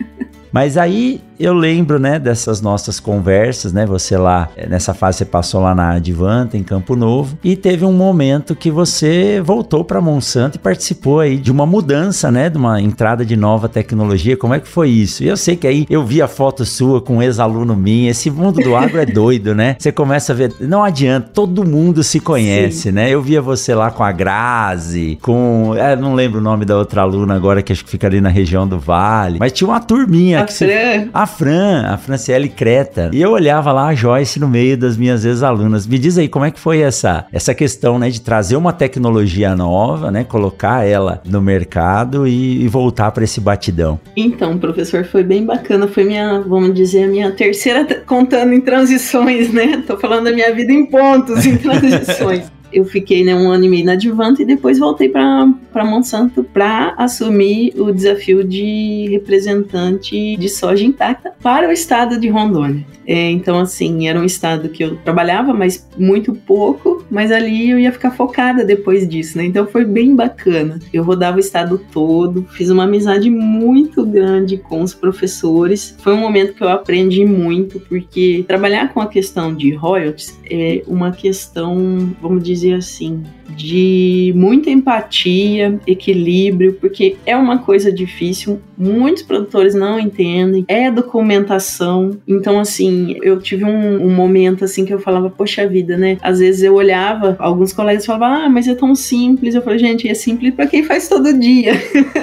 [0.52, 3.86] Mas aí eu lembro, né, dessas nossas conversas, né?
[3.86, 7.86] Você lá, eh, nessa fase você passou lá na Advanta, em Campo Novo, e teve
[7.86, 12.58] um momento que você voltou para Monsanto e participou aí de uma mudança, né, de
[12.58, 14.36] uma entrada de nova tecnologia.
[14.36, 15.24] Como é que foi isso?
[15.24, 18.12] E eu sei que aí eu vi a foto sua com um ex-aluno minha.
[18.12, 19.76] Esse mundo do agro é doido, né?
[19.80, 22.92] Você começa a ver, não adianta, todo mundo se conhece, Sim.
[22.92, 23.10] né?
[23.10, 27.02] Eu via você lá com a Grazi, com, é, não lembro o nome da outra
[27.02, 30.42] aluna agora que acho que fica ali na região do Vale, mas tinha uma turminha
[30.42, 30.68] a que Fran.
[30.68, 33.10] você, a Fran, a Franciele Creta.
[33.14, 35.88] E eu olhava lá a Joyce no meio das minhas ex-alunas.
[35.88, 39.56] Me diz aí, como é que foi essa, essa questão, né, de trazer uma tecnologia
[39.56, 44.00] nova, né, colocar ela no mercado e, e voltar para esse batidão?
[44.16, 45.88] Então, professor, foi bem bacana.
[45.88, 49.84] Foi minha, vamos dizer, a minha terceira contando em transições, né?
[49.86, 53.70] Tô falando da minha vida em pontos, em transições eu fiquei né, um ano e
[53.70, 60.50] meio na Advanta e depois voltei para Monsanto para assumir o desafio de representante de
[60.50, 62.86] soja intacta para o estado de Rondônia.
[63.12, 67.80] É, então, assim, era um estado que eu trabalhava, mas muito pouco, mas ali eu
[67.80, 69.46] ia ficar focada depois disso, né?
[69.46, 70.78] Então foi bem bacana.
[70.94, 75.96] Eu rodava o estado todo, fiz uma amizade muito grande com os professores.
[76.04, 80.84] Foi um momento que eu aprendi muito, porque trabalhar com a questão de royalties é
[80.86, 83.24] uma questão, vamos dizer assim,
[83.56, 92.18] de muita empatia, equilíbrio, porque é uma coisa difícil, muitos produtores não entendem, é documentação.
[92.28, 96.18] Então, assim, eu tive um, um, momento assim que eu falava, poxa vida, né?
[96.22, 99.54] Às vezes eu olhava, alguns colegas falavam, ah, mas é tão simples.
[99.54, 101.74] Eu falei, gente, é simples para quem faz todo dia.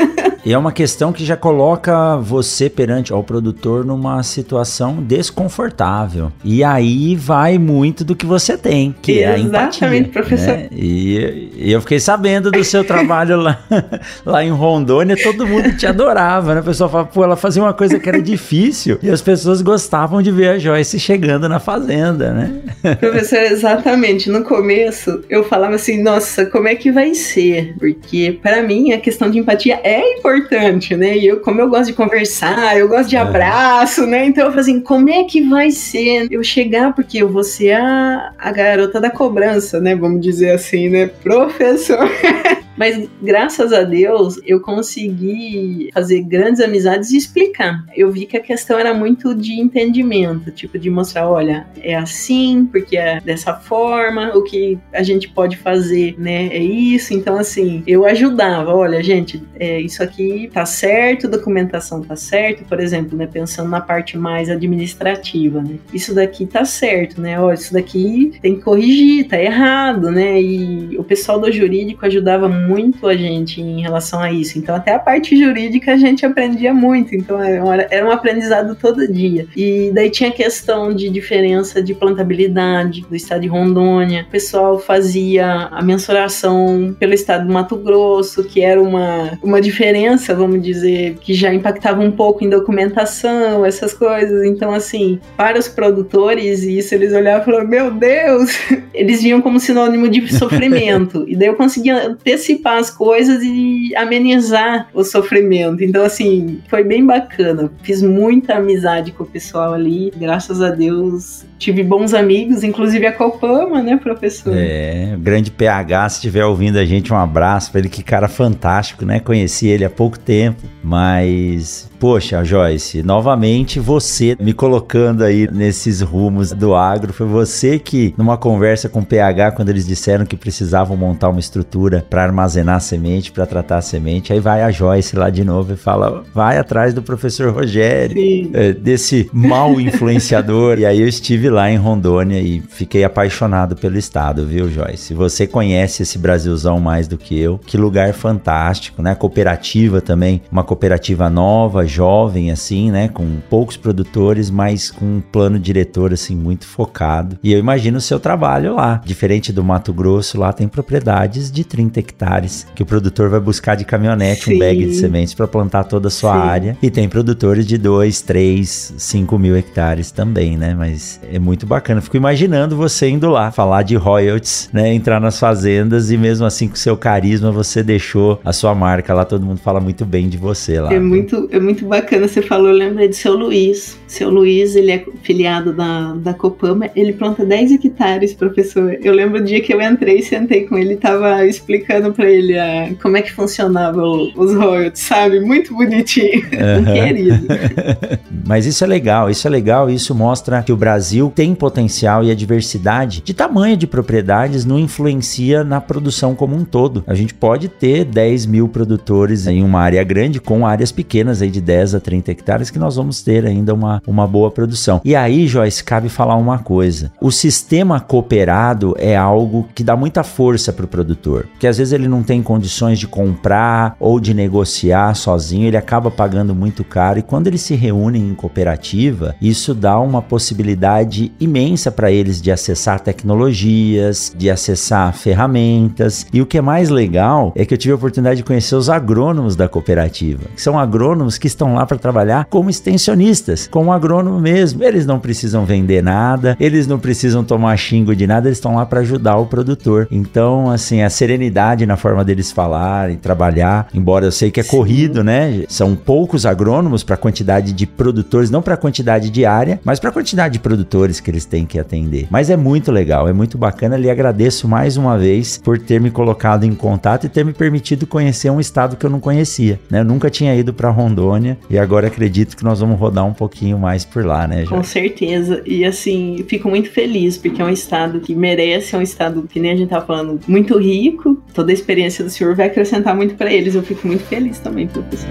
[0.44, 6.32] e é uma questão que já coloca você perante ao produtor numa situação desconfortável.
[6.44, 9.86] E aí vai muito do que você tem, que Exatamente, é a empatia.
[9.86, 10.56] Exatamente, professor.
[10.56, 10.68] Né?
[10.72, 11.15] E
[11.56, 13.58] e, eu fiquei sabendo do seu trabalho lá,
[14.24, 16.60] lá em Rondônia, todo mundo te adorava, né?
[16.60, 20.22] O pessoal falava, pô, ela fazia uma coisa que era difícil e as pessoas gostavam
[20.22, 22.96] de ver a Joyce chegando na fazenda, né?
[23.00, 24.30] Professor, exatamente.
[24.30, 27.74] No começo, eu falava assim, nossa, como é que vai ser?
[27.78, 31.16] Porque para mim a questão de empatia é importante, né?
[31.16, 34.26] E eu, como eu gosto de conversar, eu gosto de abraço, né?
[34.26, 36.94] Então eu falei assim, como é que vai ser eu chegar?
[36.94, 39.94] Porque eu vou ser a, a garota da cobrança, né?
[39.94, 41.05] Vamos dizer assim, né?
[41.08, 42.08] Professor.
[42.76, 47.84] Mas graças a Deus eu consegui fazer grandes amizades e explicar.
[47.96, 52.68] Eu vi que a questão era muito de entendimento, tipo de mostrar, olha, é assim,
[52.70, 56.48] porque é dessa forma, o que a gente pode fazer, né?
[56.48, 57.14] É isso.
[57.14, 62.80] Então assim, eu ajudava, olha, gente, é, isso aqui tá certo, documentação tá certo, por
[62.80, 65.76] exemplo, né, pensando na parte mais administrativa, né?
[65.92, 67.40] Isso daqui tá certo, né?
[67.40, 70.40] Olha, isso daqui tem que corrigir, tá errado, né?
[70.40, 74.58] E o pessoal do jurídico ajudava muito muito a gente em relação a isso.
[74.58, 77.14] Então, até a parte jurídica a gente aprendia muito.
[77.14, 79.46] Então, era um aprendizado todo dia.
[79.56, 84.24] E daí tinha a questão de diferença de plantabilidade do estado de Rondônia.
[84.28, 90.34] O pessoal fazia a mensuração pelo estado do Mato Grosso, que era uma, uma diferença,
[90.34, 94.44] vamos dizer, que já impactava um pouco em documentação, essas coisas.
[94.44, 98.50] Então, assim, para os produtores, isso eles olhavam e falavam: Meu Deus!
[98.94, 101.24] Eles viam como sinônimo de sofrimento.
[101.28, 105.84] e daí eu conseguia antecipar antecipar as coisas e amenizar o sofrimento.
[105.84, 107.70] Então, assim, foi bem bacana.
[107.82, 110.12] Fiz muita amizade com o pessoal ali.
[110.16, 114.54] Graças a Deus, tive bons amigos, inclusive a Copama, né, professor?
[114.56, 117.88] É, o grande PH, se estiver ouvindo a gente, um abraço para ele.
[117.88, 119.20] Que cara fantástico, né?
[119.20, 126.52] Conheci ele há pouco tempo, mas Poxa, Joyce, novamente você me colocando aí nesses rumos
[126.52, 127.12] do agro.
[127.12, 131.40] Foi você que, numa conversa com o PH, quando eles disseram que precisavam montar uma
[131.40, 135.42] estrutura para armazenar a semente, para tratar a semente, aí vai a Joyce lá de
[135.42, 138.16] novo e fala: vai atrás do professor Rogério,
[138.52, 140.78] é, desse mal influenciador.
[140.80, 145.14] e aí eu estive lá em Rondônia e fiquei apaixonado pelo estado, viu, Joyce?
[145.14, 147.58] Você conhece esse Brasilzão mais do que eu.
[147.58, 149.14] Que lugar fantástico, né?
[149.14, 153.08] Cooperativa também, uma cooperativa nova jovem, assim, né?
[153.08, 157.38] Com poucos produtores, mas com um plano diretor, assim, muito focado.
[157.42, 159.00] E eu imagino o seu trabalho lá.
[159.04, 163.74] Diferente do Mato Grosso, lá tem propriedades de 30 hectares que o produtor vai buscar
[163.74, 164.54] de caminhonete Sim.
[164.54, 166.48] um bag de sementes para plantar toda a sua Sim.
[166.48, 166.78] área.
[166.82, 170.74] E tem produtores de 2, 3, 5 mil hectares também, né?
[170.74, 172.00] Mas é muito bacana.
[172.00, 174.92] Fico imaginando você indo lá falar de royalties, né?
[174.92, 179.24] Entrar nas fazendas e mesmo assim com seu carisma você deixou a sua marca lá.
[179.24, 180.92] Todo mundo fala muito bem de você lá.
[180.92, 182.28] É muito, é muito bacana.
[182.28, 183.98] Você falou, eu lembrei de seu Luiz.
[184.06, 186.88] Seu Luiz, ele é filiado da, da Copama.
[186.94, 188.96] Ele planta 10 hectares, professor.
[189.02, 192.58] Eu lembro o dia que eu entrei e sentei com ele, tava explicando para ele
[192.58, 195.40] a, como é que funcionava os royalties, sabe?
[195.40, 196.42] Muito bonitinho.
[196.44, 196.84] Uhum.
[196.94, 197.46] Querido.
[198.46, 199.90] Mas isso é legal, isso é legal.
[199.90, 204.78] Isso mostra que o Brasil tem potencial e a diversidade de tamanho de propriedades não
[204.78, 207.02] influencia na produção como um todo.
[207.06, 211.50] A gente pode ter 10 mil produtores em uma área grande com áreas pequenas aí
[211.50, 215.00] de 10 a 30 hectares que nós vamos ter ainda uma, uma boa produção.
[215.04, 217.12] E aí, Joyce, cabe falar uma coisa.
[217.20, 221.92] O sistema cooperado é algo que dá muita força para o produtor, porque às vezes
[221.92, 227.18] ele não tem condições de comprar ou de negociar sozinho, ele acaba pagando muito caro
[227.18, 232.52] e quando eles se reúnem em cooperativa, isso dá uma possibilidade imensa para eles de
[232.52, 236.26] acessar tecnologias, de acessar ferramentas.
[236.32, 238.88] E o que é mais legal é que eu tive a oportunidade de conhecer os
[238.88, 244.38] agrônomos da cooperativa, que são agrônomos que estão lá para trabalhar como extensionistas, como agrônomo
[244.38, 244.84] mesmo.
[244.84, 248.86] Eles não precisam vender nada, eles não precisam tomar xingo de nada, eles estão lá
[248.86, 250.06] para ajudar o produtor.
[250.10, 255.24] Então, assim, a serenidade na forma deles falarem, trabalhar, embora eu sei que é corrido,
[255.24, 255.64] né?
[255.68, 259.98] São poucos agrônomos para a quantidade de produtores, não para a quantidade de área, mas
[259.98, 262.26] para a quantidade de produtores que eles têm que atender.
[262.30, 263.96] Mas é muito legal, é muito bacana.
[263.96, 268.06] Lhe agradeço mais uma vez por ter me colocado em contato e ter me permitido
[268.06, 269.80] conhecer um estado que eu não conhecia.
[269.90, 270.00] Né?
[270.00, 273.78] Eu nunca tinha ido para Rondônia e agora acredito que nós vamos rodar um pouquinho
[273.78, 274.64] mais por lá, né?
[274.66, 275.62] Com certeza.
[275.66, 279.60] E assim, fico muito feliz porque é um estado que merece, é um estado que
[279.60, 281.42] nem a gente tá falando, muito rico.
[281.52, 283.74] Toda a experiência do senhor vai acrescentar muito para eles.
[283.74, 285.28] Eu fico muito feliz também, professor.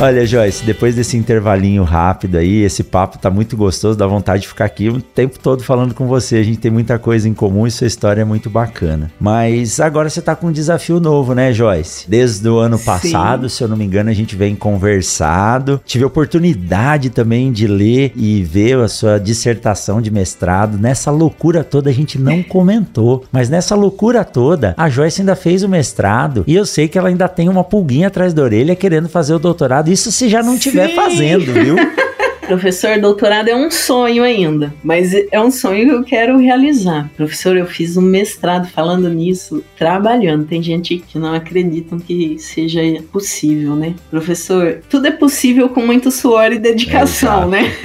[0.00, 4.48] Olha, Joyce, depois desse intervalinho rápido aí, esse papo tá muito gostoso, dá vontade de
[4.48, 6.36] ficar aqui o tempo todo falando com você.
[6.36, 9.10] A gente tem muita coisa em comum e sua história é muito bacana.
[9.18, 12.08] Mas agora você tá com um desafio novo, né, Joyce?
[12.08, 13.56] Desde o ano passado, Sim.
[13.56, 15.80] se eu não me engano, a gente vem conversado.
[15.84, 20.78] Tive a oportunidade também de ler e ver a sua dissertação de mestrado.
[20.78, 25.64] Nessa loucura toda a gente não comentou, mas nessa loucura toda, a Joyce ainda fez
[25.64, 29.08] o mestrado e eu sei que ela ainda tem uma pulguinha atrás da orelha querendo
[29.08, 31.76] fazer o doutorado isso se já não estiver fazendo, viu?
[32.48, 37.10] Professor, doutorado é um sonho ainda, mas é um sonho que eu quero realizar.
[37.14, 40.46] Professor, eu fiz um mestrado falando nisso, trabalhando.
[40.46, 42.80] Tem gente que não acredita que seja
[43.12, 43.94] possível, né?
[44.10, 47.76] Professor, tudo é possível com muito suor e dedicação, é, né?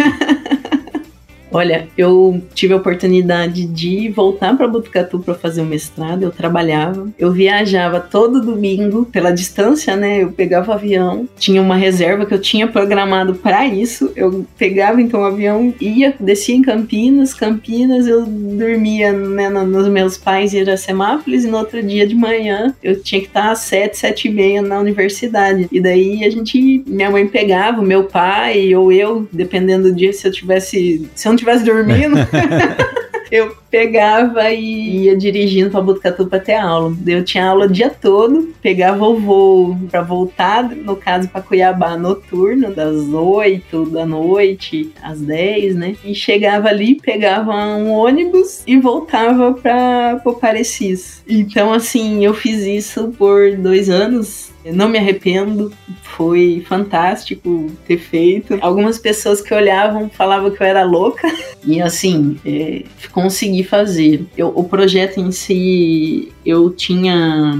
[1.53, 6.23] Olha, eu tive a oportunidade de voltar para Botucatu para fazer o mestrado.
[6.23, 10.23] Eu trabalhava, eu viajava todo domingo pela distância, né?
[10.23, 14.11] Eu pegava o avião, tinha uma reserva que eu tinha programado para isso.
[14.15, 20.17] Eu pegava então o avião, ia, descia em Campinas, Campinas, eu dormia né, nos meus
[20.17, 23.99] pais em Iracemápolis e no outro dia de manhã eu tinha que estar às sete,
[23.99, 25.67] sete e meia na universidade.
[25.71, 30.27] E daí a gente, minha mãe pegava, meu pai ou eu, dependendo do dia, se
[30.27, 32.17] eu tivesse, se eu não estivesse dormindo.
[33.31, 36.95] eu pegava e ia dirigindo para Botucatu para ter aula.
[37.07, 41.97] Eu tinha aula o dia todo, pegava o voo para voltar, no caso para Cuiabá
[41.97, 45.95] noturno, das 8 da noite às 10, né?
[46.05, 51.23] E chegava ali, pegava um ônibus e voltava para Parecis.
[51.27, 57.97] Então, assim, eu fiz isso por dois anos eu não me arrependo, foi fantástico ter
[57.97, 58.57] feito.
[58.61, 61.27] Algumas pessoas que olhavam falavam que eu era louca,
[61.65, 64.25] e assim, é, consegui fazer.
[64.37, 67.57] Eu, o projeto em si, eu tinha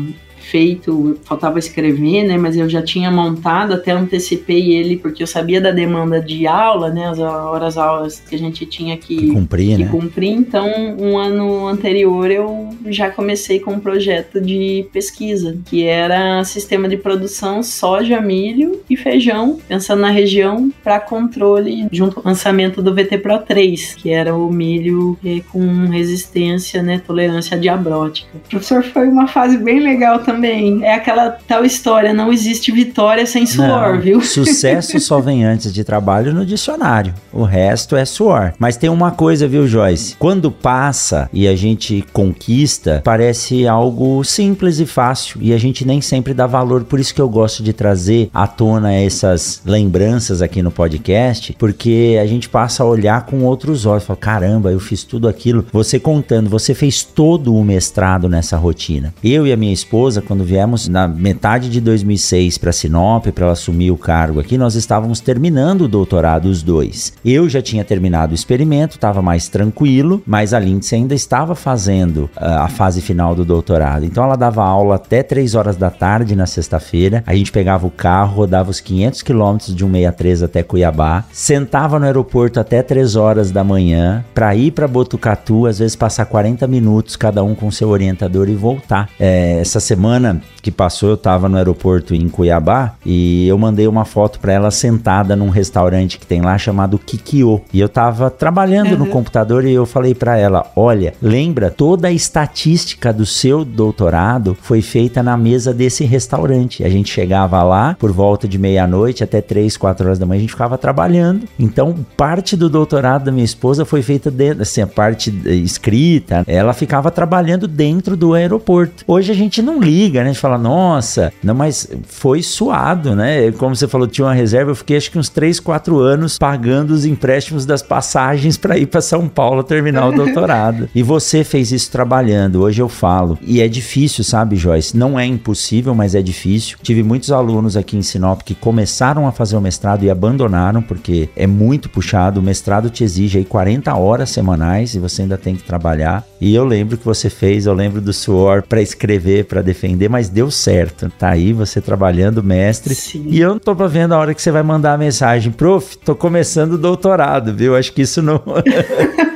[0.54, 2.38] feito, faltava escrever, né?
[2.38, 6.92] Mas eu já tinha montado, até antecipei ele porque eu sabia da demanda de aula,
[6.92, 7.08] né?
[7.08, 9.90] As horas aulas que a gente tinha que, que cumprir, que né?
[9.90, 10.30] cumprir.
[10.30, 16.88] Então, um ano anterior eu já comecei com um projeto de pesquisa, que era sistema
[16.88, 22.94] de produção soja, milho e feijão, pensando na região para controle junto ao lançamento do
[22.94, 28.30] VT Pro 3, que era o milho eh, com resistência, né, tolerância diabrótica.
[28.36, 30.84] O professor foi uma fase bem legal também também.
[30.84, 34.22] É aquela tal história, não existe vitória sem suor, não, viu?
[34.22, 37.14] Sucesso só vem antes de trabalho no dicionário.
[37.32, 38.54] O resto é suor.
[38.60, 40.16] Mas tem uma coisa, viu, Joyce?
[40.20, 45.40] Quando passa e a gente conquista, parece algo simples e fácil.
[45.42, 46.84] E a gente nem sempre dá valor.
[46.84, 52.20] Por isso que eu gosto de trazer à tona essas lembranças aqui no podcast, porque
[52.22, 54.04] a gente passa a olhar com outros olhos.
[54.04, 55.66] Fala, caramba, eu fiz tudo aquilo.
[55.72, 59.14] Você contando, você fez todo o mestrado nessa rotina.
[59.24, 63.54] Eu e a minha esposa, quando viemos na metade de 2006 para Sinop, para ela
[63.54, 67.14] assumir o cargo aqui, nós estávamos terminando o doutorado os dois.
[67.26, 72.30] Eu já tinha terminado o experimento, estava mais tranquilo, mas a Lindsay ainda estava fazendo
[72.38, 74.06] uh, a fase final do doutorado.
[74.06, 77.24] Então ela dava aula até 3 horas da tarde na sexta-feira.
[77.28, 82.06] A gente pegava o carro, rodava os 500 quilômetros de 163 até Cuiabá, sentava no
[82.06, 87.16] aeroporto até 3 horas da manhã para ir para Botucatu, às vezes passar 40 minutos
[87.16, 89.10] cada um com seu orientador e voltar.
[89.20, 93.86] É, essa semana semana que passou, eu tava no aeroporto em Cuiabá e eu mandei
[93.86, 97.62] uma foto para ela sentada num restaurante que tem lá chamado Kikyo.
[97.74, 99.00] E eu tava trabalhando uhum.
[99.00, 104.56] no computador e eu falei para ela: "Olha, lembra toda a estatística do seu doutorado
[104.62, 106.86] foi feita na mesa desse restaurante.
[106.86, 110.42] A gente chegava lá por volta de meia-noite até três, quatro horas da manhã, a
[110.42, 111.46] gente ficava trabalhando.
[111.60, 116.72] Então, parte do doutorado da minha esposa foi feita dentro, assim, a parte escrita, ela
[116.72, 119.04] ficava trabalhando dentro do aeroporto.
[119.06, 120.30] Hoje a gente não liga liga, né?
[120.30, 123.52] A gente fala, nossa, não, mas foi suado, né?
[123.54, 126.92] Como você falou, tinha uma reserva, eu fiquei acho que uns 3, 4 anos pagando
[126.92, 130.90] os empréstimos das passagens para ir para São Paulo terminar o doutorado.
[130.94, 133.38] e você fez isso trabalhando, hoje eu falo.
[133.42, 134.98] E é difícil, sabe, Joyce?
[134.98, 136.78] Não é impossível, mas é difícil.
[136.82, 141.30] Tive muitos alunos aqui em Sinop que começaram a fazer o mestrado e abandonaram, porque
[141.36, 142.40] é muito puxado.
[142.40, 146.26] O mestrado te exige aí 40 horas semanais e você ainda tem que trabalhar.
[146.40, 150.10] E eu lembro que você fez, eu lembro do suor para escrever, para defender aprender,
[150.10, 151.12] mas deu certo.
[151.18, 152.96] Tá aí você trabalhando, mestre.
[152.96, 153.28] Sim.
[153.30, 156.16] E eu não tô vendo a hora que você vai mandar a mensagem, prof, tô
[156.16, 157.76] começando o doutorado, viu?
[157.76, 158.42] Acho que isso não.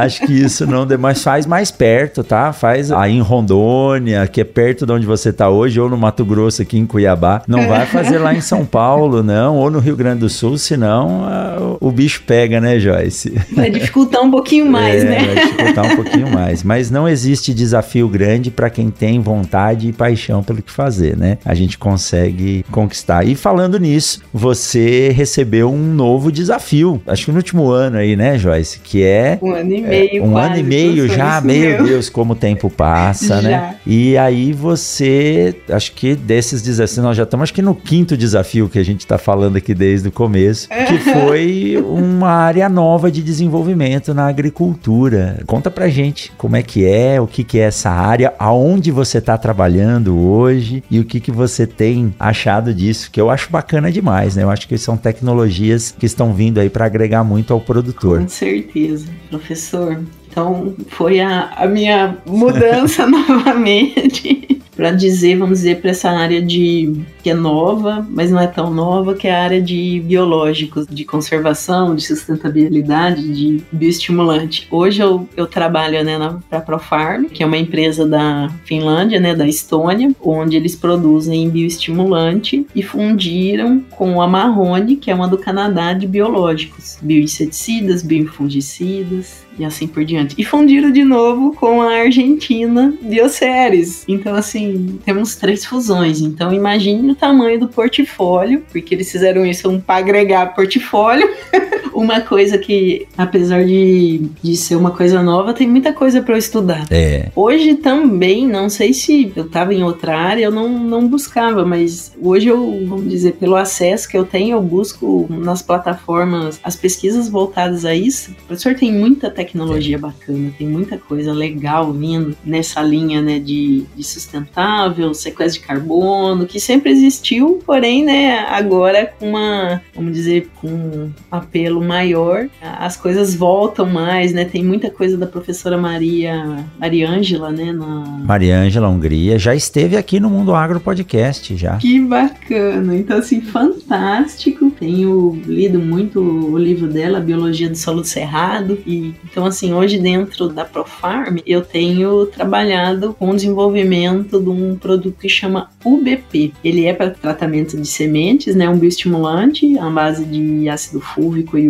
[0.00, 1.22] Acho que isso não demais.
[1.22, 2.52] Faz mais perto, tá?
[2.52, 6.24] Faz aí em Rondônia, que é perto de onde você tá hoje, ou no Mato
[6.24, 7.42] Grosso, aqui em Cuiabá.
[7.46, 11.22] Não vai fazer lá em São Paulo, não, ou no Rio Grande do Sul, senão
[11.22, 13.34] uh, o bicho pega, né, Joyce?
[13.52, 15.18] Vai dificultar um pouquinho mais, é, né?
[15.26, 16.62] Vai dificultar um pouquinho mais.
[16.62, 21.38] Mas não existe desafio grande para quem tem vontade e paixão pelo que fazer, né?
[21.44, 23.24] A gente consegue conquistar.
[23.26, 28.38] E falando nisso, você recebeu um novo desafio, acho que no último ano aí, né,
[28.38, 28.80] Joyce?
[28.80, 29.38] Que é.
[29.42, 29.89] Um ano e meio.
[29.92, 33.76] É, um ano e meio já, meu, Deus, como o tempo passa, né?
[33.86, 38.68] E aí você, acho que desses desafios, nós já estamos acho que no quinto desafio
[38.68, 43.22] que a gente está falando aqui desde o começo, que foi uma área nova de
[43.22, 45.42] desenvolvimento na agricultura.
[45.46, 49.18] Conta pra gente como é que é, o que, que é essa área, aonde você
[49.18, 53.90] está trabalhando hoje e o que, que você tem achado disso, que eu acho bacana
[53.90, 54.42] demais, né?
[54.42, 58.20] Eu acho que são tecnologias que estão vindo aí para agregar muito ao produtor.
[58.20, 59.79] Com certeza, professor
[60.28, 67.02] Então foi a, a minha mudança novamente para dizer, vamos dizer, para essa área de
[67.22, 71.04] que é nova, mas não é tão nova, que é a área de biológicos, de
[71.04, 74.66] conservação, de sustentabilidade, de bioestimulante.
[74.70, 76.16] Hoje eu, eu trabalho né,
[76.48, 81.50] para a Profarm, que é uma empresa da Finlândia, né, da Estônia, onde eles produzem
[81.50, 89.44] bioestimulante e fundiram com a Marrone, que é uma do Canadá de biológicos, bioinseticidas, biofungicidas
[89.58, 90.34] e assim por diante.
[90.38, 94.04] E fundiram de novo com a Argentina Bioceres.
[94.08, 94.69] Então, assim,
[95.04, 96.20] temos três fusões.
[96.20, 101.28] Então, imagine o tamanho do portfólio, porque eles fizeram isso para agregar portfólio.
[102.00, 106.38] uma coisa que, apesar de, de ser uma coisa nova, tem muita coisa para eu
[106.38, 106.86] estudar.
[106.90, 107.30] É.
[107.36, 112.12] Hoje também, não sei se eu estava em outra área, eu não, não buscava, mas
[112.20, 117.28] hoje eu, vamos dizer, pelo acesso que eu tenho, eu busco nas plataformas as pesquisas
[117.28, 118.30] voltadas a isso.
[118.30, 123.84] O professor tem muita tecnologia bacana, tem muita coisa legal vindo nessa linha né, de,
[123.94, 130.48] de sustentável, sequestro de carbono, que sempre existiu, porém, né, agora com uma, vamos dizer,
[130.60, 134.44] com um apelo maior, as coisas voltam mais, né?
[134.44, 137.72] Tem muita coisa da professora Maria Mariângela, né?
[137.72, 138.20] Na...
[138.24, 141.78] Mariângela Hungria já esteve aqui no Mundo Agro Podcast já.
[141.78, 142.96] Que bacana!
[142.96, 144.70] Então, assim, fantástico.
[144.70, 148.78] Tenho lido muito o livro dela, Biologia do Solo do Cerrado.
[148.86, 154.76] E, então, assim, hoje dentro da ProFarm, eu tenho trabalhado com o desenvolvimento de um
[154.76, 156.52] produto que chama UBP.
[156.62, 158.68] Ele é para tratamento de sementes, né?
[158.68, 161.68] Um bioestimulante à base de ácido fúlvico e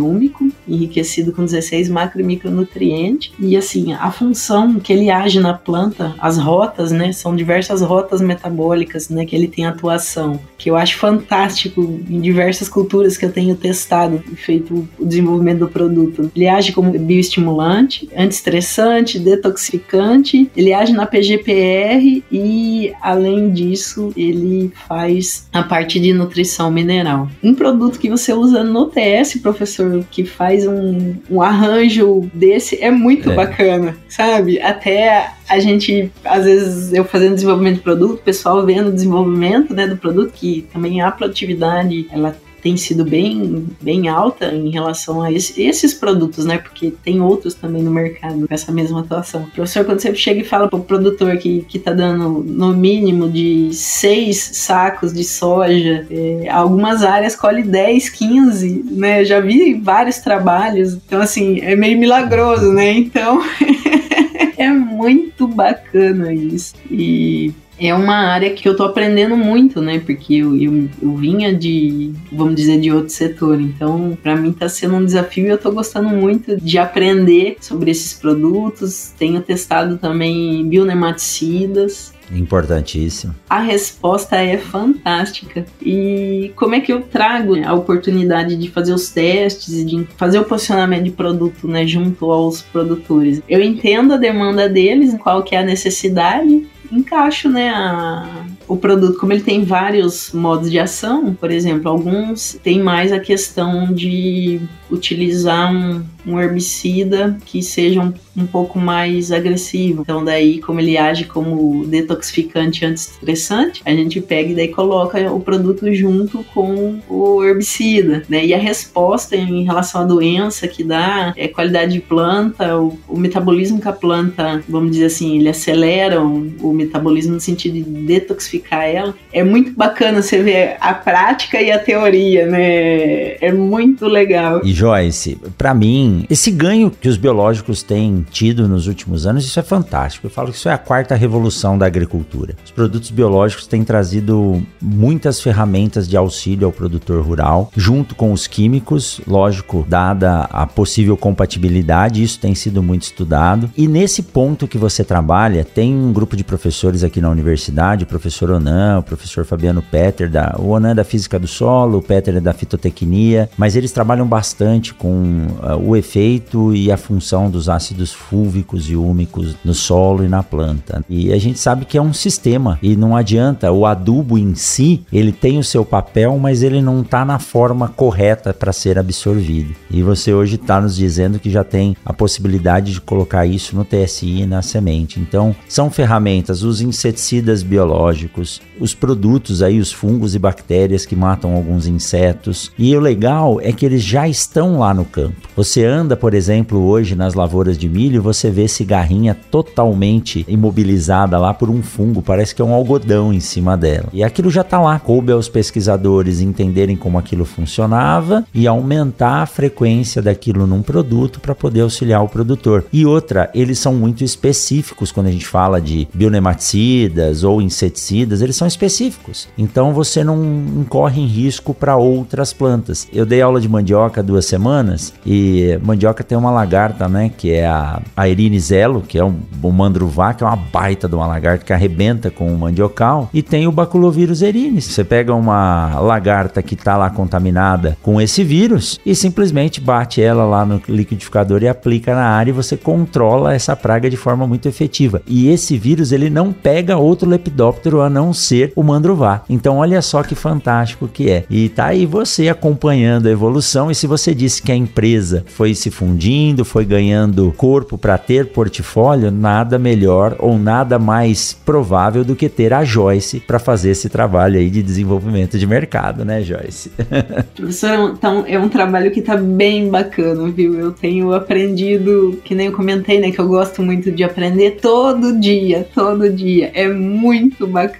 [0.66, 3.32] enriquecido com 16 macro e micronutrientes.
[3.38, 7.12] E, assim, a função que ele age na planta, as rotas, né?
[7.12, 9.24] São diversas rotas metabólicas, né?
[9.24, 14.22] Que ele tem atuação, que eu acho fantástico em diversas culturas que eu tenho testado
[14.30, 16.30] e feito o desenvolvimento do produto.
[16.34, 25.48] Ele age como bioestimulante, antiestressante, detoxificante, ele age na PGPR e, além disso, ele faz
[25.52, 27.28] a parte de nutrição mineral.
[27.42, 32.90] Um produto que você usa no TS, professor, que faz um, um arranjo desse, é
[32.90, 33.34] muito é.
[33.34, 34.60] bacana, sabe?
[34.60, 39.74] Até a gente, às vezes, eu fazendo desenvolvimento de produto, o pessoal vendo o desenvolvimento
[39.74, 45.22] né, do produto, que também a produtividade, ela tem sido bem, bem alta em relação
[45.22, 46.58] a esse, esses produtos, né?
[46.58, 49.46] Porque tem outros também no mercado com essa mesma atuação.
[49.54, 53.28] professor, quando você chega e fala para o produtor que, que tá dando no mínimo
[53.28, 59.24] de seis sacos de soja, é, algumas áreas colhe 10, 15, né?
[59.24, 62.92] Já vi vários trabalhos, então assim, é meio milagroso, né?
[62.92, 63.42] Então.
[64.56, 66.74] é muito bacana isso.
[66.90, 69.98] E é uma área que eu tô aprendendo muito, né?
[70.00, 73.60] Porque eu, eu, eu vinha de, vamos dizer, de outro setor.
[73.60, 77.90] Então, para mim tá sendo um desafio e eu tô gostando muito de aprender sobre
[77.90, 79.12] esses produtos.
[79.18, 82.12] Tenho testado também bionematicidas.
[82.30, 83.34] Importantíssimo.
[83.48, 85.66] A resposta é fantástica.
[85.82, 90.38] E como é que eu trago a oportunidade de fazer os testes e de fazer
[90.38, 93.42] o posicionamento de produto, né, junto aos produtores?
[93.48, 99.18] Eu entendo a demanda deles, qual que é a necessidade, encaixo, né, a, o produto,
[99.18, 104.60] como ele tem vários modos de ação, por exemplo, alguns tem mais a questão de
[104.88, 110.02] utilizar um, um herbicida que seja um, um, pouco mais agressivo.
[110.02, 115.40] Então, daí, como ele age como detoxificante antiestressante, a gente pega e daí coloca o
[115.40, 118.44] produto junto com o herbicida, né?
[118.44, 123.18] E a resposta em relação à doença que dá, é qualidade de planta, o, o
[123.18, 127.82] metabolismo que a planta, vamos dizer assim, ele acelera o, o metabolismo no sentido de
[127.82, 129.14] detoxificar ela.
[129.32, 133.36] É muito bacana você ver a prática e a teoria, né?
[133.40, 134.60] É muito legal.
[134.64, 139.58] E Joyce, para mim, esse ganho que os biológicos têm tido nos últimos anos, isso
[139.58, 140.26] é fantástico.
[140.26, 142.54] Eu falo que isso é a quarta revolução da agricultura.
[142.64, 148.46] Os produtos biológicos têm trazido muitas ferramentas de auxílio ao produtor rural, junto com os
[148.46, 153.70] químicos, lógico, dada a possível compatibilidade, isso tem sido muito estudado.
[153.76, 158.06] E nesse ponto que você trabalha, tem um grupo de professores aqui na universidade, o
[158.06, 162.02] professor Onan, o professor Fabiano Petter, da, o Onan é da física do solo, o
[162.02, 167.50] Petter é da fitotecnia, mas eles trabalham bastante com uh, o efeito e a função
[167.50, 171.04] dos ácidos fúlvicos e úmicos no solo e na planta.
[171.08, 175.04] E a gente sabe que é um sistema e não adianta o adubo em si,
[175.12, 179.74] ele tem o seu papel, mas ele não está na forma correta para ser absorvido.
[179.90, 183.84] E você hoje está nos dizendo que já tem a possibilidade de colocar isso no
[183.84, 185.20] TSI e na semente.
[185.20, 188.39] Então, são ferramentas, os inseticidas biológicos,
[188.78, 192.70] os produtos aí, os fungos e bactérias que matam alguns insetos.
[192.78, 195.48] E o legal é que eles já estão lá no campo.
[195.56, 201.52] Você anda, por exemplo, hoje nas lavouras de milho, você vê cigarrinha totalmente imobilizada lá
[201.52, 204.08] por um fungo, parece que é um algodão em cima dela.
[204.12, 204.98] E aquilo já está lá.
[204.98, 211.54] Coube aos pesquisadores entenderem como aquilo funcionava e aumentar a frequência daquilo num produto para
[211.54, 212.84] poder auxiliar o produtor.
[212.92, 218.56] E outra, eles são muito específicos quando a gente fala de bionematicidas ou inseticidas eles
[218.56, 219.48] são específicos.
[219.56, 220.42] Então você não
[220.78, 223.08] incorre em risco para outras plantas.
[223.12, 227.66] Eu dei aula de mandioca duas semanas e mandioca tem uma lagarta, né, que é
[227.66, 231.64] a, a Irinizelo, que é um, um mandruvá, que é uma baita de uma lagarta
[231.64, 234.84] que arrebenta com o mandiocal, e tem o baculovírus erinis.
[234.86, 240.44] Você pega uma lagarta que está lá contaminada com esse vírus e simplesmente bate ela
[240.44, 244.68] lá no liquidificador e aplica na área e você controla essa praga de forma muito
[244.68, 245.22] efetiva.
[245.26, 249.42] E esse vírus ele não pega outro lepidóptero a não ser o mandruvá.
[249.48, 251.44] Então olha só que fantástico que é.
[251.48, 255.74] E tá aí você acompanhando a evolução e se você disse que a empresa foi
[255.74, 262.34] se fundindo, foi ganhando corpo para ter portfólio, nada melhor ou nada mais provável do
[262.34, 266.90] que ter a Joyce para fazer esse trabalho aí de desenvolvimento de mercado, né, Joyce?
[267.54, 270.74] Professor, então é um trabalho que tá bem bacana, viu?
[270.74, 275.38] Eu tenho aprendido, que nem eu comentei, né, que eu gosto muito de aprender todo
[275.38, 276.70] dia, todo dia.
[276.74, 277.99] É muito bacana.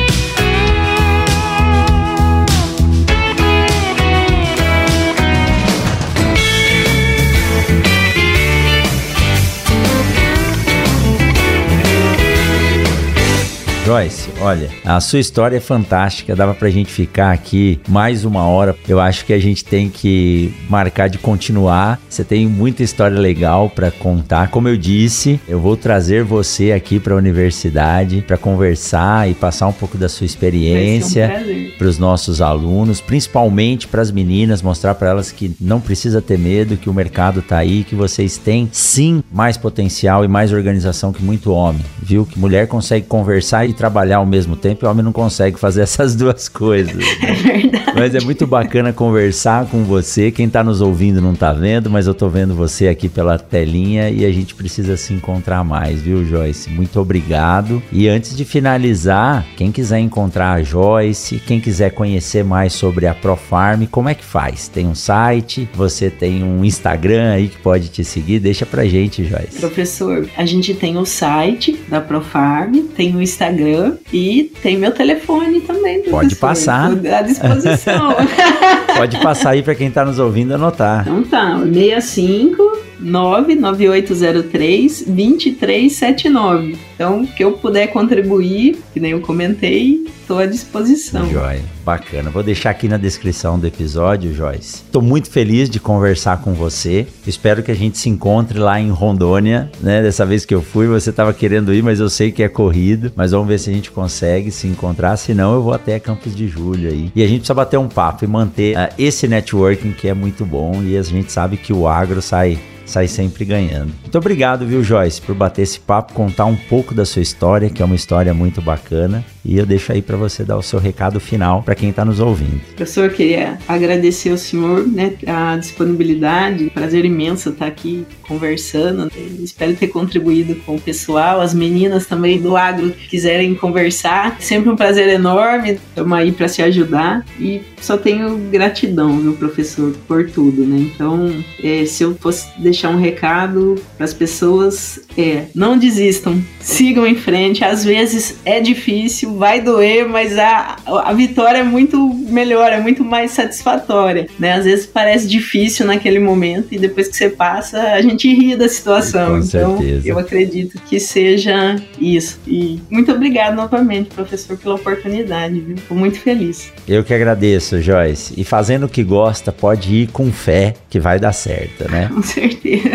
[13.91, 18.73] Joyce, olha, a sua história é fantástica, dava pra gente ficar aqui mais uma hora.
[18.87, 21.99] Eu acho que a gente tem que marcar de continuar.
[22.07, 24.47] Você tem muita história legal para contar.
[24.47, 29.67] Como eu disse, eu vou trazer você aqui para a universidade para conversar e passar
[29.67, 34.95] um pouco da sua experiência um para os nossos alunos, principalmente para as meninas, mostrar
[34.95, 38.69] para elas que não precisa ter medo, que o mercado tá aí, que vocês têm
[38.71, 42.25] sim mais potencial e mais organização que muito homem, viu?
[42.25, 45.81] Que mulher consegue conversar e trabalhar ao mesmo tempo e o homem não consegue fazer
[45.89, 46.95] essas duas coisas.
[46.95, 47.03] Né?
[47.23, 47.91] É verdade.
[47.95, 50.29] Mas é muito bacana conversar com você.
[50.29, 54.11] Quem está nos ouvindo não está vendo, mas eu estou vendo você aqui pela telinha
[54.11, 56.69] e a gente precisa se encontrar mais, viu, Joyce?
[56.69, 57.81] Muito obrigado.
[57.91, 63.15] E antes de finalizar, quem quiser encontrar a Joyce, quem quiser conhecer mais sobre a
[63.15, 64.67] Profarm, como é que faz?
[64.67, 68.39] Tem um site, você tem um Instagram aí que pode te seguir?
[68.39, 69.59] Deixa pra gente, Joyce.
[69.59, 74.91] Professor, a gente tem o site da Profarm, tem o Instagram Instagram e tem meu
[74.91, 76.03] telefone também.
[76.03, 76.91] Pode passar.
[76.91, 78.15] À disposição.
[78.97, 81.01] Pode passar aí para quem está nos ouvindo anotar.
[81.01, 86.77] Então tá, 65 99803 2379.
[86.95, 91.29] Então, que eu puder contribuir, que nem eu comentei, estou à disposição.
[91.29, 92.29] Joia, bacana.
[92.29, 94.83] Vou deixar aqui na descrição do episódio, Joyce.
[94.85, 97.07] Estou muito feliz de conversar com você.
[97.25, 100.01] Espero que a gente se encontre lá em Rondônia, né?
[100.01, 103.11] Dessa vez que eu fui, você estava querendo ir, mas eu sei que é corrido.
[103.15, 105.17] Mas vamos ver se a gente consegue se encontrar.
[105.17, 107.11] Se não, eu vou até Campos de Julho aí.
[107.15, 110.45] E a gente precisa bater um papo e manter uh, esse networking que é muito
[110.45, 110.81] bom.
[110.83, 112.59] E a gente sabe que o agro sai
[112.91, 113.93] sai sempre ganhando.
[114.01, 117.81] Muito obrigado, viu, Joyce, por bater esse papo, contar um pouco da sua história, que
[117.81, 119.23] é uma história muito bacana.
[119.43, 122.19] E eu deixo aí para você dar o seu recado final para quem está nos
[122.19, 122.61] ouvindo.
[122.75, 129.11] Professor, queria agradecer ao senhor né, a disponibilidade, prazer imenso estar aqui conversando.
[129.39, 134.37] Espero ter contribuído com o pessoal, as meninas também do agro que quiserem conversar.
[134.39, 139.93] Sempre um prazer enorme, estamos aí para se ajudar e só tenho gratidão, meu professor,
[140.07, 140.89] por tudo, né?
[140.93, 141.33] Então,
[141.63, 147.15] é, se eu fosse deixar um recado para as pessoas, é não desistam, sigam em
[147.15, 147.63] frente.
[147.63, 153.03] Às vezes é difícil, vai doer, mas a, a vitória é muito melhor, é muito
[153.03, 154.53] mais satisfatória, né?
[154.53, 158.67] Às vezes parece difícil naquele momento e depois que você passa, a gente ri da
[158.67, 159.39] situação.
[159.39, 160.07] Com então, certeza.
[160.07, 162.39] eu acredito que seja isso.
[162.47, 165.77] E muito obrigado novamente, professor, pela oportunidade, viu?
[165.77, 166.71] Fico muito feliz.
[166.87, 168.33] Eu que agradeço, Joyce.
[168.37, 172.09] E fazendo o que gosta, pode ir com fé que vai dar certo, né?
[172.13, 172.89] Com certeza.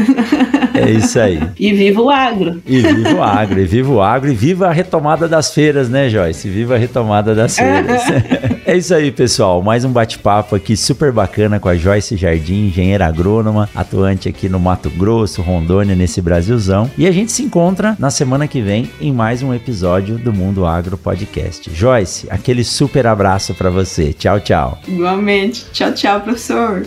[0.77, 1.41] É isso aí.
[1.59, 2.63] E viva o agro.
[2.67, 6.09] E viva o agro, e viva o agro, e viva a retomada das feiras, né,
[6.09, 6.49] Joyce?
[6.49, 8.03] Viva a retomada das feiras.
[8.65, 9.63] é isso aí, pessoal.
[9.63, 14.61] Mais um bate-papo aqui super bacana com a Joyce Jardim, engenheira agrônoma, atuante aqui no
[14.61, 16.91] Mato Grosso, Rondônia, nesse Brasilzão.
[16.97, 20.67] E a gente se encontra na semana que vem em mais um episódio do Mundo
[20.67, 21.71] Agro Podcast.
[21.73, 24.13] Joyce, aquele super abraço para você.
[24.13, 24.79] Tchau, tchau.
[24.87, 25.67] Igualmente.
[25.73, 26.87] Tchau, tchau, professor.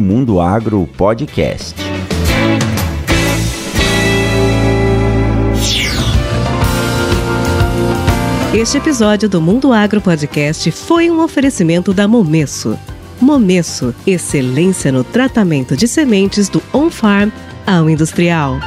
[0.01, 1.75] Mundo Agro Podcast.
[8.51, 12.77] Este episódio do Mundo Agro Podcast foi um oferecimento da Momesso.
[13.21, 17.29] Momesso, excelência no tratamento de sementes do on-farm
[17.67, 18.59] ao industrial.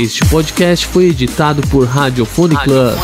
[0.00, 2.96] Este podcast foi editado por Radiofone Club.